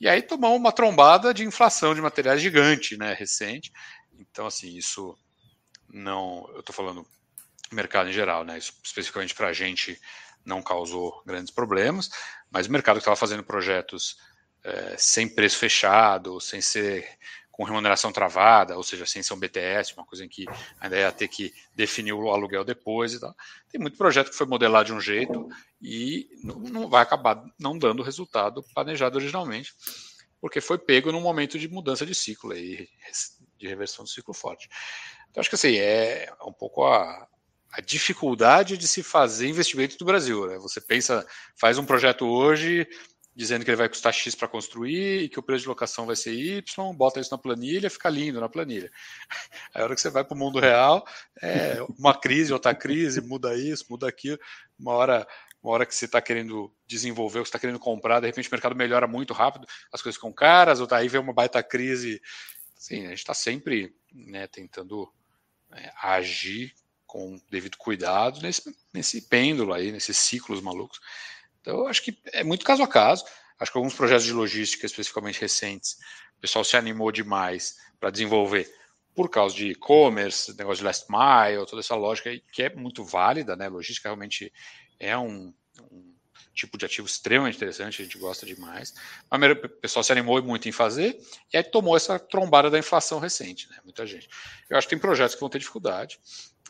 [0.00, 3.14] E aí tomou uma trombada de inflação de materiais gigante, né?
[3.14, 3.72] Recente.
[4.18, 5.16] Então, assim, isso
[5.88, 6.48] não.
[6.52, 7.06] Eu estou falando
[7.72, 8.58] mercado em geral, né?
[8.58, 9.98] Isso especificamente para a gente
[10.44, 12.10] não causou grandes problemas,
[12.50, 14.16] mas o mercado que estava fazendo projetos
[14.62, 17.08] é, sem preço fechado, sem ser
[17.56, 20.44] com remuneração travada, ou seja, sem ser um BTS, uma coisa em que
[20.78, 23.34] ainda ia ter que definir o aluguel depois e tal.
[23.70, 25.48] Tem muito projeto que foi modelado de um jeito
[25.80, 29.72] e não, não vai acabar não dando o resultado planejado originalmente,
[30.38, 32.90] porque foi pego num momento de mudança de ciclo aí,
[33.56, 34.68] de reversão do ciclo forte.
[35.30, 37.26] Então acho que assim, é um pouco a,
[37.72, 40.46] a dificuldade de se fazer investimento no Brasil.
[40.46, 40.58] Né?
[40.58, 41.26] Você pensa,
[41.58, 42.86] faz um projeto hoje,
[43.36, 46.16] dizendo que ele vai custar X para construir e que o preço de locação vai
[46.16, 48.90] ser Y, bota isso na planilha, fica lindo na planilha.
[49.74, 51.06] Aí, a hora que você vai para o mundo real,
[51.42, 54.38] é uma crise, outra crise, muda isso, muda aquilo.
[54.78, 55.28] Uma hora,
[55.62, 58.52] uma hora que você está querendo desenvolver, que você está querendo comprar, de repente o
[58.52, 62.22] mercado melhora muito rápido, as coisas ficam caras, ou aí vem uma baita crise.
[62.74, 65.12] Sim, a gente está sempre né, tentando
[65.72, 66.72] é, agir
[67.06, 71.00] com devido cuidado nesse, nesse pêndulo aí, nesses ciclos malucos.
[71.66, 73.24] Então, eu acho que é muito caso a caso.
[73.58, 75.96] Acho que alguns projetos de logística, especificamente recentes,
[76.38, 78.72] o pessoal se animou demais para desenvolver
[79.12, 83.02] por causa de e-commerce, negócio de last mile, toda essa lógica aí, que é muito
[83.02, 83.66] válida, né?
[83.68, 84.52] Logística realmente
[85.00, 85.52] é um,
[85.90, 86.14] um
[86.54, 88.94] tipo de ativo extremamente interessante, a gente gosta demais.
[89.28, 91.18] Mas o pessoal se animou muito em fazer
[91.52, 93.78] e aí tomou essa trombada da inflação recente, né?
[93.82, 94.28] Muita gente.
[94.70, 96.20] Eu acho que tem projetos que vão ter dificuldade,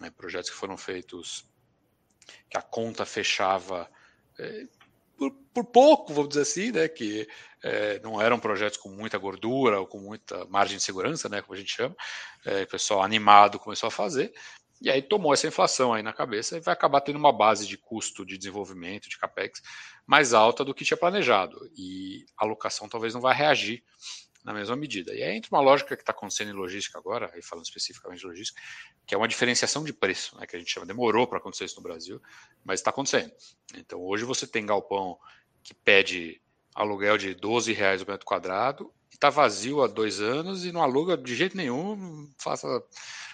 [0.01, 0.09] né?
[0.09, 1.45] projetos que foram feitos
[2.49, 3.91] que a conta fechava
[4.39, 4.67] é,
[5.17, 7.27] por, por, pouco, vamos dizer assim, né, que
[7.63, 11.55] é, não eram projetos com muita gordura ou com muita margem de segurança, né, como
[11.55, 11.97] a gente chama,
[12.45, 14.33] é, o pessoal animado começou a fazer,
[14.81, 17.79] e aí tomou essa inflação aí na cabeça e vai acabar tendo uma base de
[17.79, 19.63] custo de desenvolvimento, de capex,
[20.07, 23.83] mais alta do que tinha planejado, e a alocação talvez não vai reagir
[24.47, 25.13] na mesma medida.
[25.13, 28.27] E aí entra uma lógica que está acontecendo em logística agora, aí falando especificamente de
[28.27, 28.63] logística,
[29.05, 31.75] que é uma diferenciação de preço, né, que a gente chama, demorou para acontecer isso
[31.75, 32.23] no Brasil,
[32.65, 33.33] mas está acontecendo.
[33.77, 35.19] Então hoje você tem galpão
[35.65, 36.41] que pede
[36.73, 40.81] aluguel de 12 reais o metro quadrado e está vazio há dois anos e não
[40.81, 42.69] aluga de jeito nenhum, faça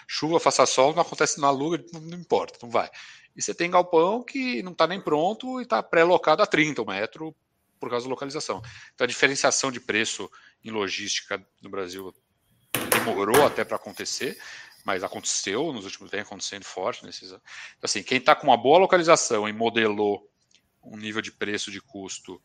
[0.07, 2.89] chuva, faça sol, não acontece, não aluga, não, importa, não vai.
[3.35, 6.85] E você tem galpão que não está nem pronto e está pré-locado a 30 o
[6.87, 7.35] metro
[7.83, 8.61] por causa da localização.
[8.93, 10.29] Então, a diferenciação de preço
[10.63, 12.13] em logística no Brasil
[12.89, 14.39] demorou até para acontecer,
[14.85, 17.05] mas aconteceu nos últimos tempos, acontecendo forte.
[17.05, 17.29] Nesses...
[17.29, 17.41] Então,
[17.81, 20.29] assim, quem está com uma boa localização e modelou
[20.81, 22.41] um nível de preço de custo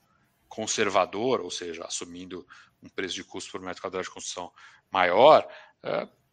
[0.48, 2.46] conservador, ou seja, assumindo
[2.82, 4.52] um preço de custo por metro quadrado de construção
[4.90, 5.46] maior,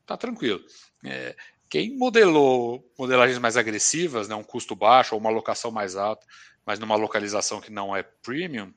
[0.02, 0.64] está é, tranquilo.
[1.04, 1.36] É,
[1.70, 6.26] quem modelou modelagens mais agressivas, né, um custo baixo ou uma locação mais alta,
[6.66, 8.74] mas numa localização que não é premium,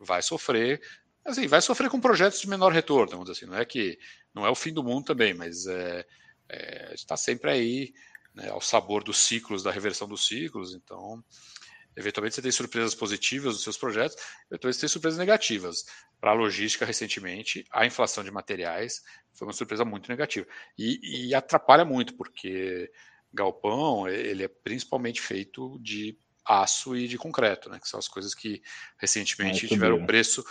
[0.00, 0.80] vai sofrer.
[1.24, 3.50] Assim, vai sofrer com projetos de menor retorno, vamos dizer assim.
[3.50, 3.98] Não é que
[4.34, 6.06] não é o fim do mundo também, mas é,
[6.48, 7.92] é, está sempre aí
[8.34, 10.74] né, ao sabor dos ciclos, da reversão dos ciclos.
[10.74, 11.22] Então,
[11.96, 14.16] eventualmente você tem surpresas positivas nos seus projetos,
[14.50, 15.84] eventualmente você tem surpresas negativas.
[16.20, 19.02] Para a logística, recentemente, a inflação de materiais
[19.34, 20.46] foi uma surpresa muito negativa.
[20.78, 22.90] E, e atrapalha muito, porque
[23.32, 28.34] galpão ele é principalmente feito de aço e de concreto, né, que são as coisas
[28.34, 28.62] que
[28.98, 30.44] recentemente tiveram preço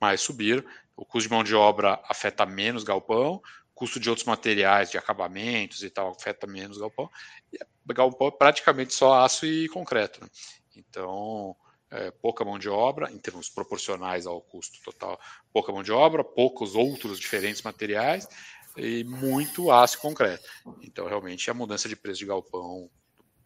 [0.00, 0.64] mais subir.
[0.96, 3.42] O custo de mão de obra afeta menos galpão,
[3.74, 7.10] custo de outros materiais, de acabamentos e tal, afeta menos galpão.
[7.52, 7.58] E
[7.92, 10.20] galpão é praticamente só aço e concreto.
[10.22, 10.28] Né?
[10.76, 11.54] Então,
[11.90, 15.20] é, pouca mão de obra, em termos proporcionais ao custo total,
[15.52, 18.28] pouca mão de obra, poucos outros diferentes materiais
[18.76, 20.48] e muito aço e concreto.
[20.82, 22.90] Então, realmente, a mudança de preço de galpão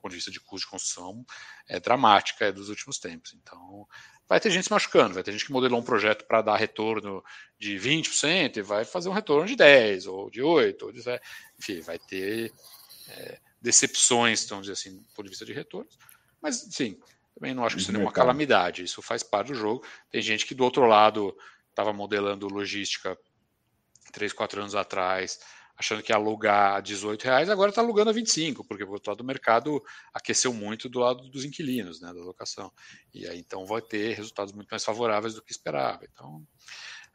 [0.01, 1.25] ponto de vista de custo de construção,
[1.69, 3.35] é dramática é dos últimos tempos.
[3.35, 3.87] Então,
[4.29, 7.23] vai ter gente se machucando, vai ter gente que modelou um projeto para dar retorno
[7.59, 11.21] de 20% e vai fazer um retorno de 10% ou de 8%, ou de 10%.
[11.59, 12.53] enfim, vai ter
[13.09, 15.99] é, decepções, vamos dizer assim, do ponto de vista de retornos.
[16.41, 16.99] Mas, sim,
[17.35, 19.85] também não acho que isso seja uma calamidade, isso faz parte do jogo.
[20.11, 21.37] Tem gente que do outro lado
[21.69, 23.19] estava modelando logística
[24.13, 25.41] 3, 4 anos atrás,
[25.81, 29.17] achando que ia alugar a 18 reais, agora está alugando a 25, porque o lado
[29.17, 32.71] do mercado aqueceu muito do lado dos inquilinos, né, da locação.
[33.15, 36.05] E aí então vai ter resultados muito mais favoráveis do que esperava.
[36.05, 36.47] Então,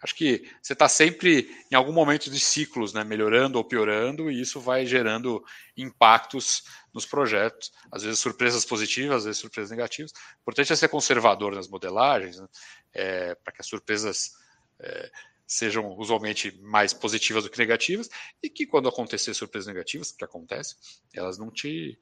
[0.01, 4.41] acho que você está sempre em algum momento de ciclos, né, melhorando ou piorando, e
[4.41, 5.45] isso vai gerando
[5.78, 10.11] impactos nos projetos, às vezes surpresas positivas, às vezes surpresas negativas.
[10.11, 12.47] O importante é ser conservador nas modelagens, né,
[12.95, 14.32] é, para que as surpresas
[14.80, 15.11] é,
[15.48, 18.10] sejam usualmente mais positivas do que negativas,
[18.41, 20.76] e que quando acontecer surpresas negativas, que acontece,
[21.14, 22.00] elas não te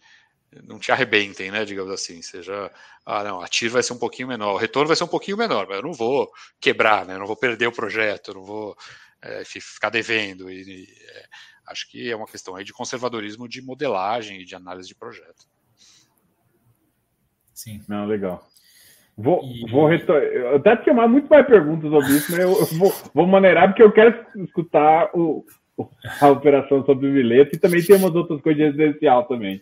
[0.66, 2.72] não te arrebentem, né, digamos assim, seja,
[3.04, 5.36] ah, não, a tiro vai ser um pouquinho menor, o retorno vai ser um pouquinho
[5.36, 6.32] menor, mas eu não vou
[6.62, 8.78] quebrar, né, eu não vou perder o projeto, eu não vou
[9.20, 11.26] é, ficar devendo, e, e é,
[11.66, 15.48] acho que é uma questão aí de conservadorismo de modelagem e de análise de projeto.
[17.54, 17.84] Sim.
[17.88, 18.48] Não, legal.
[19.18, 19.70] Vou, e...
[19.70, 19.91] vou.
[19.91, 23.68] Eu até tinha mais, muito mais perguntas sobre isso, mas eu, eu vou, vou maneirar
[23.68, 25.45] porque eu quero escutar o,
[26.20, 29.61] a operação sobre o Mileto e também tem umas outras coisas de residencial também.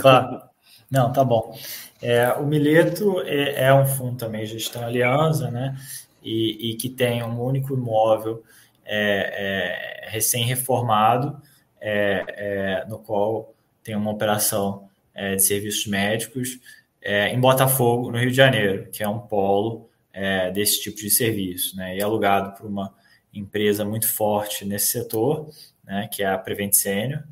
[0.00, 0.40] Claro.
[0.90, 1.56] Não, tá bom.
[2.02, 5.74] É, o Mileto é, é, um fundo também gestão aliança, né?
[6.22, 8.42] E, e que tem um único imóvel
[8.84, 11.40] é, é recém-reformado,
[11.80, 16.58] é, é, no qual tem uma operação de serviços médicos
[17.02, 21.10] é, em Botafogo, no Rio de Janeiro, que é um polo é, desse tipo de
[21.10, 21.96] serviço, né?
[21.96, 22.94] E é alugado por uma
[23.34, 25.50] empresa muito forte nesse setor,
[25.84, 26.08] né?
[26.12, 27.22] Que é a Prevent Senior,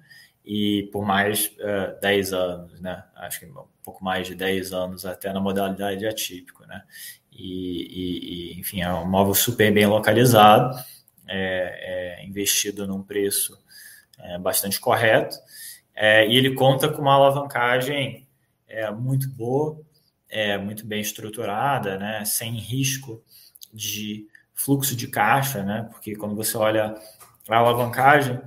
[0.44, 3.04] e por mais uh, é, 10 anos, né?
[3.14, 6.82] Acho que um pouco mais de 10 anos até na modalidade atípico, né?
[7.30, 10.76] E, e, e enfim, é um móvel super bem localizado,
[11.28, 13.56] é, é investido num preço
[14.18, 15.36] é, bastante correto,
[15.94, 18.26] é, e ele conta com uma alavancagem
[18.70, 19.80] é muito boa,
[20.28, 23.22] é muito bem estruturada, né, sem risco
[23.72, 26.94] de fluxo de caixa, né, porque quando você olha
[27.48, 28.40] a alavancagem,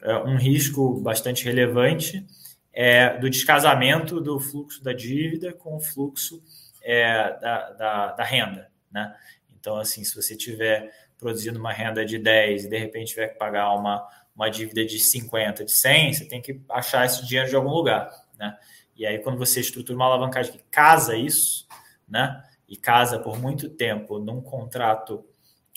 [0.00, 2.26] é um risco bastante relevante
[2.74, 6.42] é do descasamento do fluxo da dívida com o fluxo
[6.82, 9.14] é, da, da, da, renda, né?
[9.48, 13.38] Então, assim, se você tiver produzindo uma renda de 10 e de repente tiver que
[13.38, 17.56] pagar uma, uma dívida de 50, de 100, você tem que achar esse dinheiro de
[17.56, 18.58] algum lugar, né?
[18.96, 21.66] E aí, quando você estrutura uma alavancagem que casa isso,
[22.08, 22.42] né?
[22.68, 25.24] E casa por muito tempo num contrato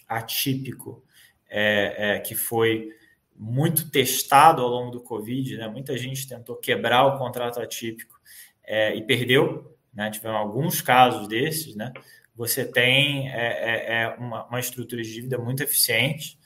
[0.08, 1.04] atípico
[1.50, 2.90] é, é, que foi
[3.36, 5.68] muito testado ao longo do Covid, né?
[5.68, 8.20] Muita gente tentou quebrar o contrato atípico
[8.64, 10.10] é, e perdeu, né?
[10.10, 11.92] Tiveram alguns casos desses, né?
[12.36, 16.40] Você tem é, é, é uma, uma estrutura de dívida muito eficiente,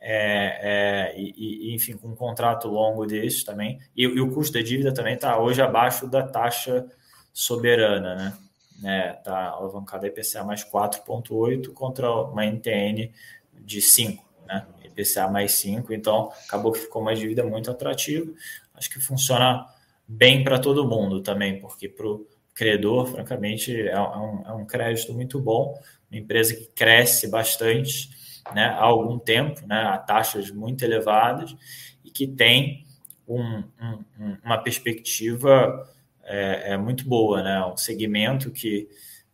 [0.00, 3.78] é, é, e, e, enfim, com um contrato longo desse também.
[3.94, 6.86] E, e o custo da dívida também está hoje abaixo da taxa
[7.32, 8.14] soberana,
[8.78, 9.14] né?
[9.18, 13.12] Está é, alavancada IPCA mais 4,8 contra uma NTN
[13.60, 14.66] de 5, né?
[14.84, 18.26] IPCA mais 5, então acabou que ficou uma dívida muito atrativa.
[18.74, 19.66] Acho que funciona
[20.08, 24.64] bem para todo mundo também, porque para o credor, francamente, é, é um, é um
[24.64, 25.78] crédito muito bom,
[26.10, 28.19] uma empresa que cresce bastante
[28.54, 31.54] né, há algum tempo, né, a taxas muito elevadas,
[32.04, 32.84] e que tem
[33.26, 35.88] um, um, uma perspectiva
[36.24, 38.88] é, é, muito boa, né, um segmento que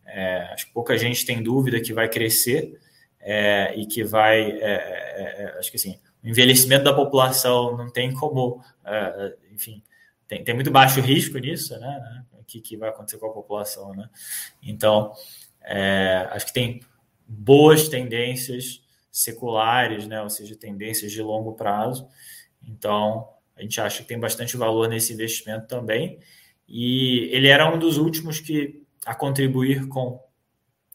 [0.04, 2.78] é, acho que pouca gente tem dúvida que vai crescer
[3.20, 8.12] é, e que vai, é, é, acho que assim, o envelhecimento da população não tem
[8.12, 8.62] como,
[9.52, 9.82] enfim,
[10.28, 13.94] tem, tem muito baixo risco nisso, né, né que, que vai acontecer com a população,
[13.94, 14.08] né?
[14.62, 15.12] Então,
[15.62, 16.80] é, acho que tem
[17.26, 18.82] boas tendências
[19.16, 20.20] seculares, né?
[20.20, 22.06] Ou seja, tendências de longo prazo.
[22.62, 26.18] Então, a gente acha que tem bastante valor nesse investimento também.
[26.68, 30.20] E ele era um dos últimos que a contribuir com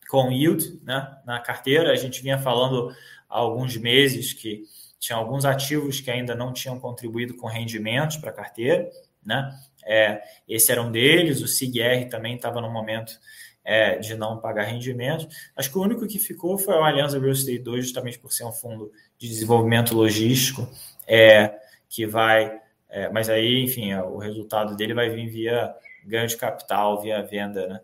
[0.07, 1.17] com yield, né?
[1.26, 2.89] Na carteira, a gente vinha falando
[3.30, 4.65] há alguns meses que
[4.99, 8.89] tinha alguns ativos que ainda não tinham contribuído com rendimentos para a carteira,
[9.26, 9.57] né?
[9.86, 13.17] É, esse era um deles, o SIGR também estava no momento
[13.64, 15.28] é, de não pagar rendimentos.
[15.55, 18.45] Acho que o único que ficou foi o Aliança Real Estate 2, justamente por ser
[18.45, 20.68] um fundo de desenvolvimento logístico,
[21.07, 21.55] é,
[21.89, 22.59] que vai.
[22.89, 25.74] É, mas aí, enfim, o resultado dele vai vir via
[26.05, 27.82] ganho de capital, via venda né,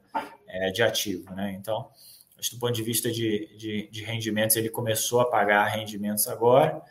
[0.48, 1.34] é, de ativo.
[1.34, 1.56] Né?
[1.60, 1.88] Então,
[2.38, 6.28] acho que do ponto de vista de, de, de rendimentos, ele começou a pagar rendimentos
[6.28, 6.82] agora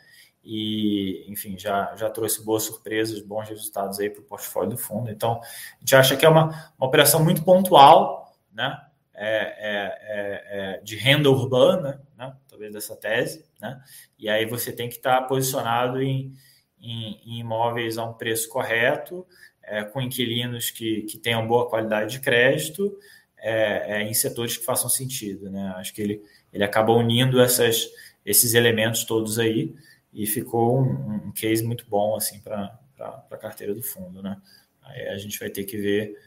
[0.43, 5.11] e, enfim, já, já trouxe boas surpresas, bons resultados aí para o portfólio do fundo.
[5.11, 8.26] Então, a gente acha que é uma, uma operação muito pontual,
[8.57, 8.81] né?
[9.13, 12.35] É, é, é, é de renda urbana, né?
[12.47, 13.81] talvez dessa tese, né?
[14.17, 16.33] E aí você tem que estar posicionado em,
[16.79, 19.25] em, em imóveis a um preço correto,
[19.63, 22.97] é, com inquilinos que, que tenham boa qualidade de crédito,
[23.39, 25.73] é, em setores que façam sentido, né?
[25.77, 27.89] Acho que ele, ele acaba unindo essas,
[28.25, 29.75] esses elementos todos aí
[30.11, 34.41] e ficou um, um case muito bom assim para a carteira do fundo, né?
[34.81, 36.17] Aí a gente vai ter que ver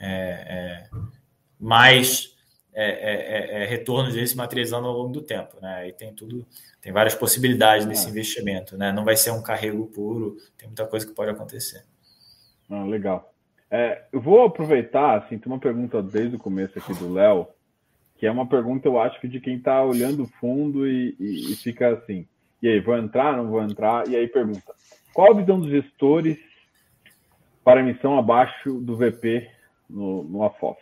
[0.00, 0.88] é,
[1.58, 2.36] mais
[2.72, 5.88] é, é, é, é retornos dele se materializando ao longo do tempo, né?
[5.88, 6.46] E tem tudo,
[6.80, 8.92] tem várias possibilidades nesse investimento, né?
[8.92, 11.84] Não vai ser um carrego puro, tem muita coisa que pode acontecer.
[12.70, 13.32] Ah, legal.
[14.12, 17.48] eu vou aproveitar, assim, tem uma pergunta desde o começo aqui do Léo,
[18.16, 21.52] que é uma pergunta, eu acho que de quem está olhando o fundo e, e,
[21.52, 22.26] e fica assim,
[22.60, 24.08] e aí, vou entrar, não vou entrar?
[24.08, 24.74] E aí pergunta:
[25.14, 26.36] qual a visão dos gestores
[27.62, 29.48] para emissão abaixo do VP
[29.88, 30.80] no, no AFOF?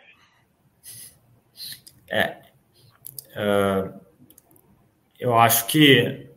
[2.09, 2.41] É,
[3.35, 3.99] uh,
[5.19, 6.29] eu acho que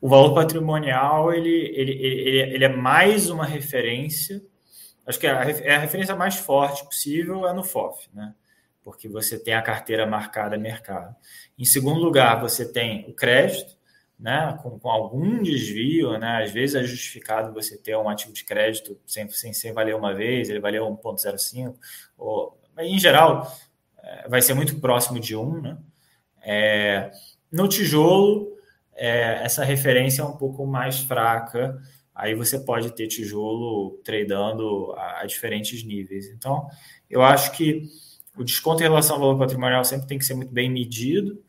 [0.00, 4.42] o valor patrimonial ele, ele, ele, ele, é mais uma referência.
[5.06, 8.34] Acho que a, a referência mais forte possível é no FOF, né?
[8.84, 11.14] porque você tem a carteira marcada mercado.
[11.58, 13.76] Em segundo lugar, você tem o crédito,
[14.18, 18.44] né, com, com, algum desvio, né, às vezes é justificado você ter um ativo de
[18.44, 21.74] crédito sem, sem, sem valer uma vez, ele valeu 1,05,
[22.16, 23.71] ou, em geral é,
[24.28, 25.60] vai ser muito próximo de 1.
[25.60, 25.78] Né?
[26.42, 27.10] É,
[27.50, 28.56] no tijolo,
[28.94, 31.80] é, essa referência é um pouco mais fraca,
[32.14, 36.28] aí você pode ter tijolo tradando a, a diferentes níveis.
[36.28, 36.68] Então,
[37.08, 37.88] eu acho que
[38.36, 41.42] o desconto em relação ao valor patrimonial sempre tem que ser muito bem medido.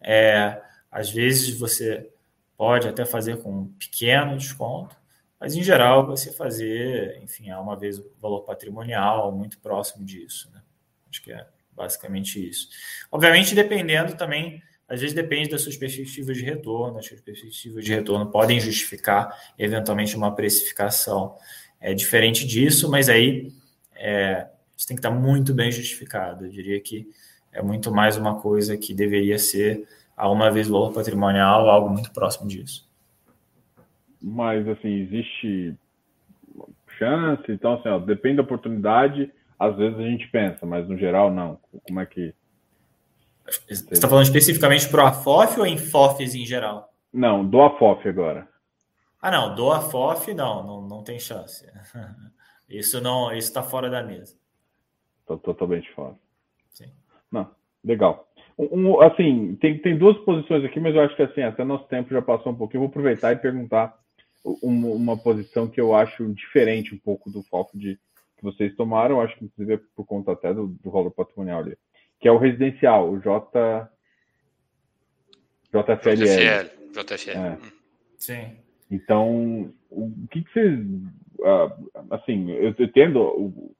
[0.00, 0.60] É,
[0.90, 2.10] às vezes você
[2.56, 4.96] pode até fazer com um pequeno desconto,
[5.38, 10.50] mas em geral você fazer, enfim, é uma vez o valor patrimonial muito próximo disso.
[10.52, 10.62] Né?
[11.10, 11.46] Acho que é
[11.76, 12.68] basicamente isso.
[13.12, 17.92] Obviamente, dependendo também, às vezes depende das suas perspectivas de retorno, as suas perspectivas de
[17.92, 21.36] retorno podem justificar eventualmente uma precificação
[21.80, 23.52] é, diferente disso, mas aí
[23.94, 26.46] é, isso tem que estar muito bem justificado.
[26.46, 27.08] Eu diria que
[27.52, 32.12] é muito mais uma coisa que deveria ser a uma vez valor patrimonial, algo muito
[32.12, 32.88] próximo disso.
[34.20, 35.74] Mas, assim, existe
[36.98, 37.44] chance?
[37.50, 41.58] Então, assim, ó, depende da oportunidade, às vezes a gente pensa, mas no geral, não.
[41.86, 42.34] Como é que.
[43.68, 46.92] Você está falando especificamente para o AFOF ou em FOFs em geral?
[47.12, 48.48] Não, do AFOF agora.
[49.22, 51.66] Ah, não, do AFOF não, não, não tem chance.
[52.68, 54.36] Isso não, isso está fora da mesa.
[55.24, 56.16] Tô totalmente fora.
[56.68, 56.90] Sim.
[57.30, 57.48] Não,
[57.84, 58.28] legal.
[58.58, 62.12] Um, assim, tem, tem duas posições aqui, mas eu acho que assim, até nosso tempo
[62.12, 62.78] já passou um pouquinho.
[62.78, 63.96] Eu vou aproveitar e perguntar
[64.44, 67.98] uma, uma posição que eu acho diferente um pouco do foco de
[68.36, 71.76] que vocês tomaram, acho que inclusive é por conta até do, do valor patrimonial ali,
[72.20, 73.90] que é o residencial, o J
[75.72, 76.14] JFL.
[76.14, 76.92] JFL.
[76.92, 77.38] JFL.
[77.38, 77.58] É.
[78.18, 78.56] Sim.
[78.90, 80.80] Então, o que, que vocês.
[81.38, 83.74] Uh, assim, eu entendo o,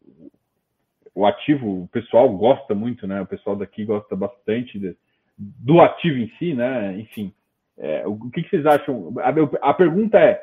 [1.15, 3.23] o ativo, o pessoal gosta muito, né?
[3.23, 4.97] O pessoal daqui gosta bastante de,
[5.39, 6.99] do ativo em si, né?
[6.99, 7.33] Enfim,
[7.79, 9.15] é, o, que, que, vocês acham?
[9.19, 10.41] A, a, pergunta é: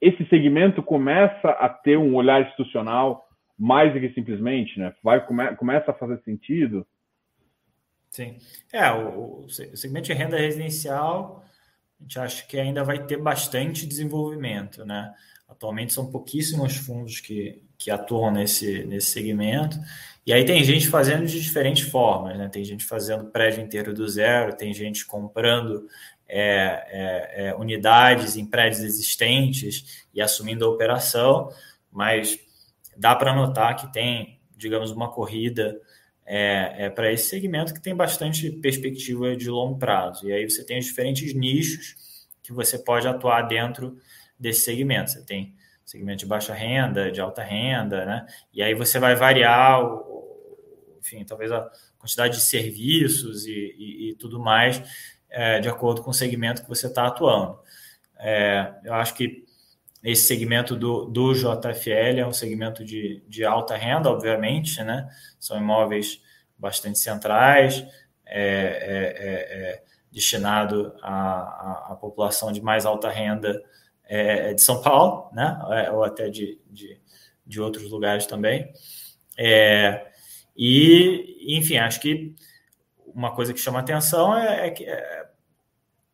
[0.00, 3.23] esse segmento começa a ter um olhar institucional
[3.58, 4.94] mais do que simplesmente, né?
[5.02, 6.86] Vai, come, começa a fazer sentido.
[8.10, 8.36] Sim.
[8.72, 11.44] É, o, o segmento de renda residencial,
[11.98, 15.12] a gente acha que ainda vai ter bastante desenvolvimento, né?
[15.48, 19.76] Atualmente são pouquíssimos fundos que, que atuam nesse, nesse segmento.
[20.26, 22.48] E aí tem gente fazendo de diferentes formas, né?
[22.48, 25.86] Tem gente fazendo prédio inteiro do zero, tem gente comprando
[26.28, 26.42] é,
[26.88, 31.50] é, é, unidades em prédios existentes e assumindo a operação,
[31.92, 32.38] mas
[32.96, 35.80] dá para notar que tem, digamos, uma corrida
[36.26, 40.28] é, é para esse segmento que tem bastante perspectiva de longo prazo.
[40.28, 43.96] E aí você tem os diferentes nichos que você pode atuar dentro
[44.38, 45.10] desse segmento.
[45.10, 48.26] Você tem segmento de baixa renda, de alta renda, né?
[48.52, 54.14] E aí você vai variar, o, enfim, talvez a quantidade de serviços e, e, e
[54.16, 54.82] tudo mais
[55.30, 57.58] é, de acordo com o segmento que você está atuando.
[58.18, 59.44] É, eu acho que
[60.04, 65.08] esse segmento do, do JFL é um segmento de, de alta renda, obviamente, né?
[65.40, 66.20] São imóveis
[66.58, 67.82] bastante centrais,
[68.26, 69.82] é, é, é, é
[70.12, 73.62] destinado à, à, população de mais alta renda
[74.04, 75.58] é, de São Paulo, né?
[75.92, 77.00] Ou até de, de,
[77.46, 78.70] de outros lugares também.
[80.54, 82.34] e, enfim, acho que
[83.06, 84.86] uma coisa que chama atenção é, que,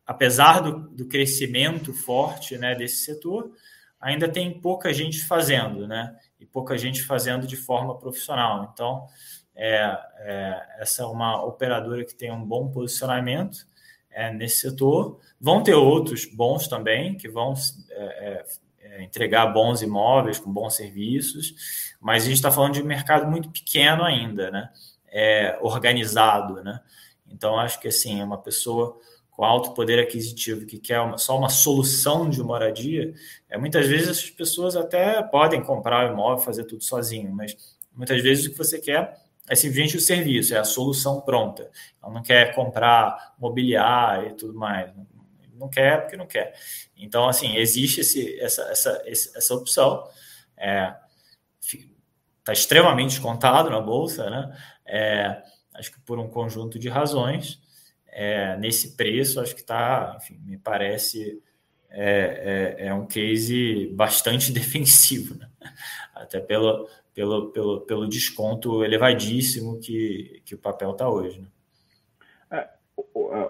[0.05, 3.51] apesar do, do crescimento forte né, desse setor,
[4.01, 6.17] ainda tem pouca gente fazendo, né?
[6.39, 8.71] E pouca gente fazendo de forma profissional.
[8.73, 9.05] Então,
[9.55, 13.67] é, é, essa é uma operadora que tem um bom posicionamento
[14.09, 15.19] é, nesse setor.
[15.39, 17.53] Vão ter outros bons também, que vão
[17.91, 18.45] é, é,
[18.79, 23.29] é, entregar bons imóveis com bons serviços, mas a gente está falando de um mercado
[23.29, 24.69] muito pequeno ainda, né?
[25.61, 26.79] Organizado, né?
[27.27, 28.97] Então, acho que assim, uma pessoa
[29.41, 33.11] com alto poder aquisitivo que quer uma, só uma solução de moradia,
[33.49, 37.57] é, muitas vezes as pessoas até podem comprar o imóvel, fazer tudo sozinho, mas
[37.91, 39.17] muitas vezes o que você quer
[39.49, 41.71] é simplesmente o serviço, é a solução pronta.
[42.03, 44.93] Ela não quer comprar mobiliário e tudo mais.
[45.55, 46.53] Não quer porque não quer.
[46.95, 50.07] Então, assim, existe esse, essa, essa, essa opção.
[50.51, 50.95] Está é,
[52.43, 54.55] tá extremamente contado na Bolsa, né?
[54.85, 55.41] É,
[55.73, 57.59] acho que por um conjunto de razões
[58.11, 61.41] é, nesse preço, acho que está, enfim, me parece
[61.89, 65.47] é, é, é, um case bastante defensivo, né?
[66.15, 71.41] até pelo, pelo, pelo, pelo desconto elevadíssimo que, que o papel está hoje.
[71.41, 71.47] Né?
[72.51, 72.69] É,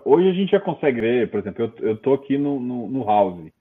[0.05, 3.51] hoje a gente já consegue ver, por exemplo, eu estou aqui no, no, no, House,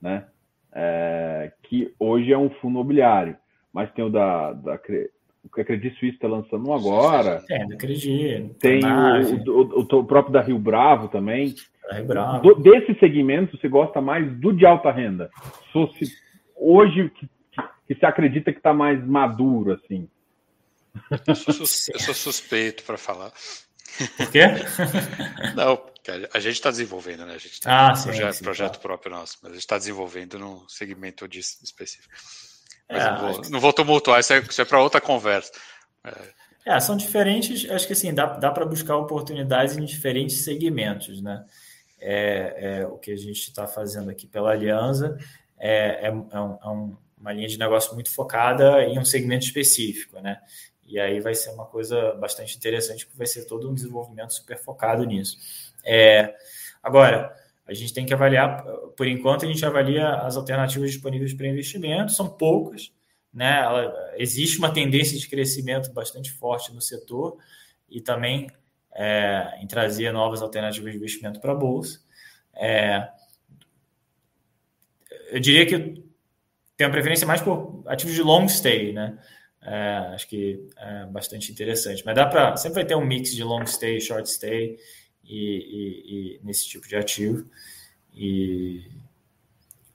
[0.00, 0.26] né?
[0.72, 3.36] É, que hoje é um fundo imobiliário,
[3.72, 4.78] mas tem o da, da
[5.44, 7.42] o que a Credit Suisse está lançando agora.
[7.46, 8.54] Tem, da Credit.
[8.58, 11.54] Tem o, o, o, próprio da Rio Bravo também.
[11.90, 12.42] Rio Bravo.
[12.42, 15.30] Do, desse segmento, você gosta mais do de alta renda?
[15.72, 16.12] Se,
[16.56, 17.28] hoje, que,
[17.88, 20.08] que você acredita que está mais maduro, assim?
[21.26, 23.32] Eu sou, eu sou suspeito para falar.
[24.16, 24.40] Por quê?
[25.54, 25.80] Não,
[26.32, 27.34] a gente está desenvolvendo, né?
[27.34, 28.78] A gente tem ah, um sim, projeto, sim, projeto tá.
[28.80, 31.26] próprio nosso, mas a gente está desenvolvendo num segmento
[31.62, 32.12] específico.
[32.90, 35.52] Mas é, não, vou, não vou tumultuar, isso é, é para outra conversa.
[36.04, 36.74] É.
[36.74, 36.80] é.
[36.80, 41.44] são diferentes, acho que assim, dá, dá para buscar oportunidades em diferentes segmentos, né?
[42.02, 45.18] É, é o que a gente está fazendo aqui pela Aliança
[45.60, 50.40] é, é, é um, uma linha de negócio muito focada em um segmento específico, né?
[50.86, 54.58] E aí vai ser uma coisa bastante interessante, porque vai ser todo um desenvolvimento super
[54.58, 55.36] focado nisso.
[55.84, 56.34] É,
[56.82, 57.32] agora,
[57.70, 58.64] a gente tem que avaliar,
[58.96, 62.92] por enquanto, a gente avalia as alternativas disponíveis para investimento, são poucas,
[63.32, 63.60] né?
[63.60, 67.38] Ela, existe uma tendência de crescimento bastante forte no setor
[67.88, 68.50] e também
[68.92, 72.00] é, em trazer novas alternativas de investimento para a Bolsa.
[72.56, 73.08] É,
[75.30, 75.78] eu diria que
[76.76, 79.16] tem uma preferência mais por ativos de long stay, né?
[79.62, 82.02] É, acho que é bastante interessante.
[82.04, 84.76] Mas dá para sempre vai ter um mix de long stay, short stay
[85.30, 87.48] e, e, e nesse tipo de ativo.
[88.14, 88.84] E,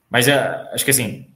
[0.08, 0.34] mas é,
[0.72, 1.30] acho que assim,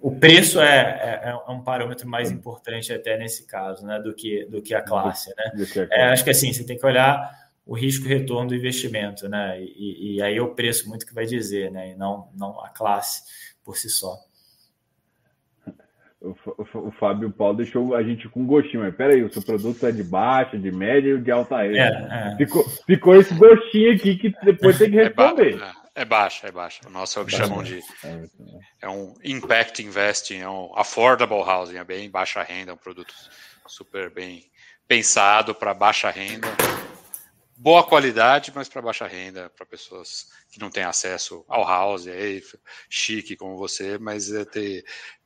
[0.00, 4.44] o preço é, é, é, um parâmetro mais importante até nesse caso, né, do que,
[4.44, 5.66] do que a classe, né?
[5.90, 9.58] É, acho que assim, você tem que olhar o risco retorno do investimento, né?
[9.62, 11.92] E, e, aí é o preço muito que vai dizer, né?
[11.92, 13.22] E não, não a classe
[13.64, 14.18] por si só
[16.24, 18.82] o, Fábio Paulo deixou a gente com gostinho.
[18.82, 22.08] Mas peraí, o seu produto é de baixa, de média e de alta renda.
[22.10, 22.36] É, é.
[22.36, 25.60] Ficou, ficou esse gostinho aqui que depois tem que é responder.
[25.94, 26.80] É, baixa, é baixa.
[26.86, 27.80] O nosso é o que chamam de.
[28.80, 33.14] É um impact investing, é um affordable housing, é bem baixa renda, é um produto
[33.66, 34.42] super bem
[34.88, 36.48] pensado para baixa renda.
[37.56, 42.40] Boa qualidade, mas para baixa renda, para pessoas que não têm acesso ao house, é
[42.90, 44.84] chique como você, mas é ter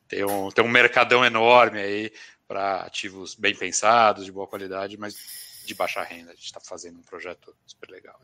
[0.08, 2.12] tem um, tem um mercadão enorme aí
[2.46, 6.30] para ativos bem pensados, de boa qualidade, mas de baixa renda.
[6.30, 8.18] A gente está fazendo um projeto super legal.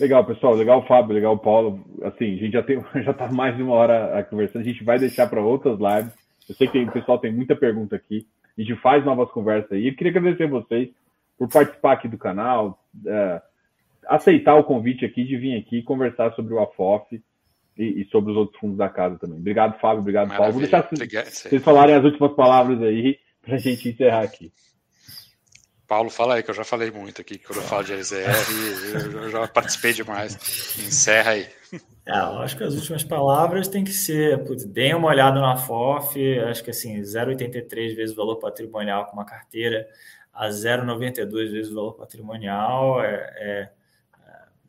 [0.00, 0.54] Legal, pessoal.
[0.54, 1.14] Legal, Fábio.
[1.14, 1.84] Legal, Paulo.
[2.02, 4.62] Assim, a gente já tem já está mais de uma hora conversando.
[4.62, 6.12] A gente vai deixar para outras lives.
[6.48, 8.26] Eu sei que tem, o pessoal tem muita pergunta aqui.
[8.56, 9.88] A gente faz novas conversas aí.
[9.88, 10.88] Eu queria agradecer a vocês
[11.36, 13.42] por participar aqui do canal, é,
[14.06, 17.20] aceitar o convite aqui de vir aqui conversar sobre o AFOF
[17.76, 19.38] e, e, sobre os outros fundos da casa também.
[19.38, 20.00] Obrigado, Fábio.
[20.00, 20.38] Obrigado, Maravilha.
[20.38, 20.52] Paulo.
[20.52, 21.26] Vou deixar Obrigado.
[21.26, 24.52] vocês falarem as últimas palavras aí para a gente encerrar aqui.
[25.86, 28.24] Paulo, fala aí, que eu já falei muito aqui, quando eu falo de LZR,
[29.14, 30.34] eu já participei demais.
[30.78, 31.46] Encerra aí.
[32.06, 35.56] É, eu acho que as últimas palavras tem que ser, putz, deem uma olhada na
[35.56, 39.86] FOF, acho que assim, 0,83 vezes o valor patrimonial com uma carteira
[40.32, 43.70] a 0,92 vezes o valor patrimonial é, é,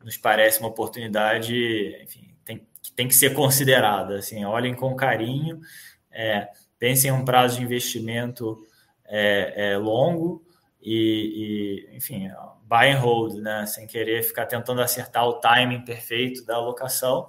[0.04, 2.35] nos parece uma oportunidade, enfim,
[2.86, 4.18] tem, tem que ser considerada.
[4.18, 5.60] Assim, olhem com carinho,
[6.10, 6.48] é,
[6.78, 8.56] pensem em um prazo de investimento
[9.04, 10.44] é, é, longo
[10.80, 12.30] e, e, enfim,
[12.62, 13.66] buy and hold, né?
[13.66, 17.28] Sem querer ficar tentando acertar o timing perfeito da alocação.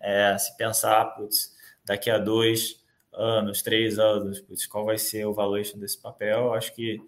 [0.00, 1.54] É, se pensar, putz,
[1.84, 2.82] daqui a dois
[3.12, 6.52] anos, três anos, putz, qual vai ser o valuation desse papel?
[6.52, 7.00] Acho que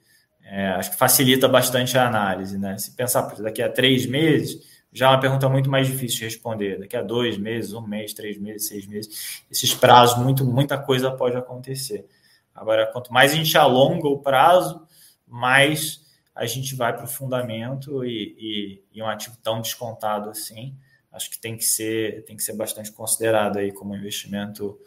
[0.48, 2.78] é, acho que facilita bastante a análise, né?
[2.78, 6.78] Se pensar daqui a três meses, já é uma pergunta muito mais difícil de responder.
[6.78, 11.10] Daqui a dois meses, um mês, três meses, seis meses, esses prazos, muito, muita coisa
[11.10, 12.06] pode acontecer.
[12.55, 14.86] Agora, quanto mais a gente alonga o prazo,
[15.27, 16.02] mais
[16.35, 20.74] a gente vai para o fundamento e, e, e, um ativo tão descontado assim,
[21.12, 24.81] acho que tem que ser, tem que ser bastante considerado aí como investimento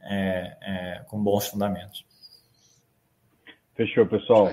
[0.00, 2.06] é, é, com bons fundamentos.
[3.74, 4.48] Fechou, pessoal.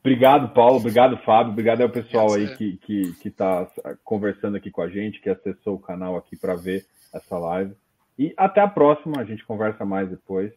[0.00, 0.76] Obrigado, Paulo.
[0.78, 1.52] Obrigado, Fábio.
[1.52, 3.68] Obrigado ao pessoal aí que está que, que tá
[4.04, 7.74] conversando aqui com a gente, que acessou o canal aqui para ver essa live.
[8.18, 9.20] E até a próxima.
[9.20, 10.52] A gente conversa mais depois.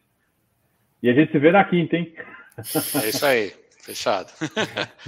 [1.02, 2.12] E a gente se vê na quinta, hein?
[2.56, 3.54] É isso aí.
[3.84, 4.32] Fechado.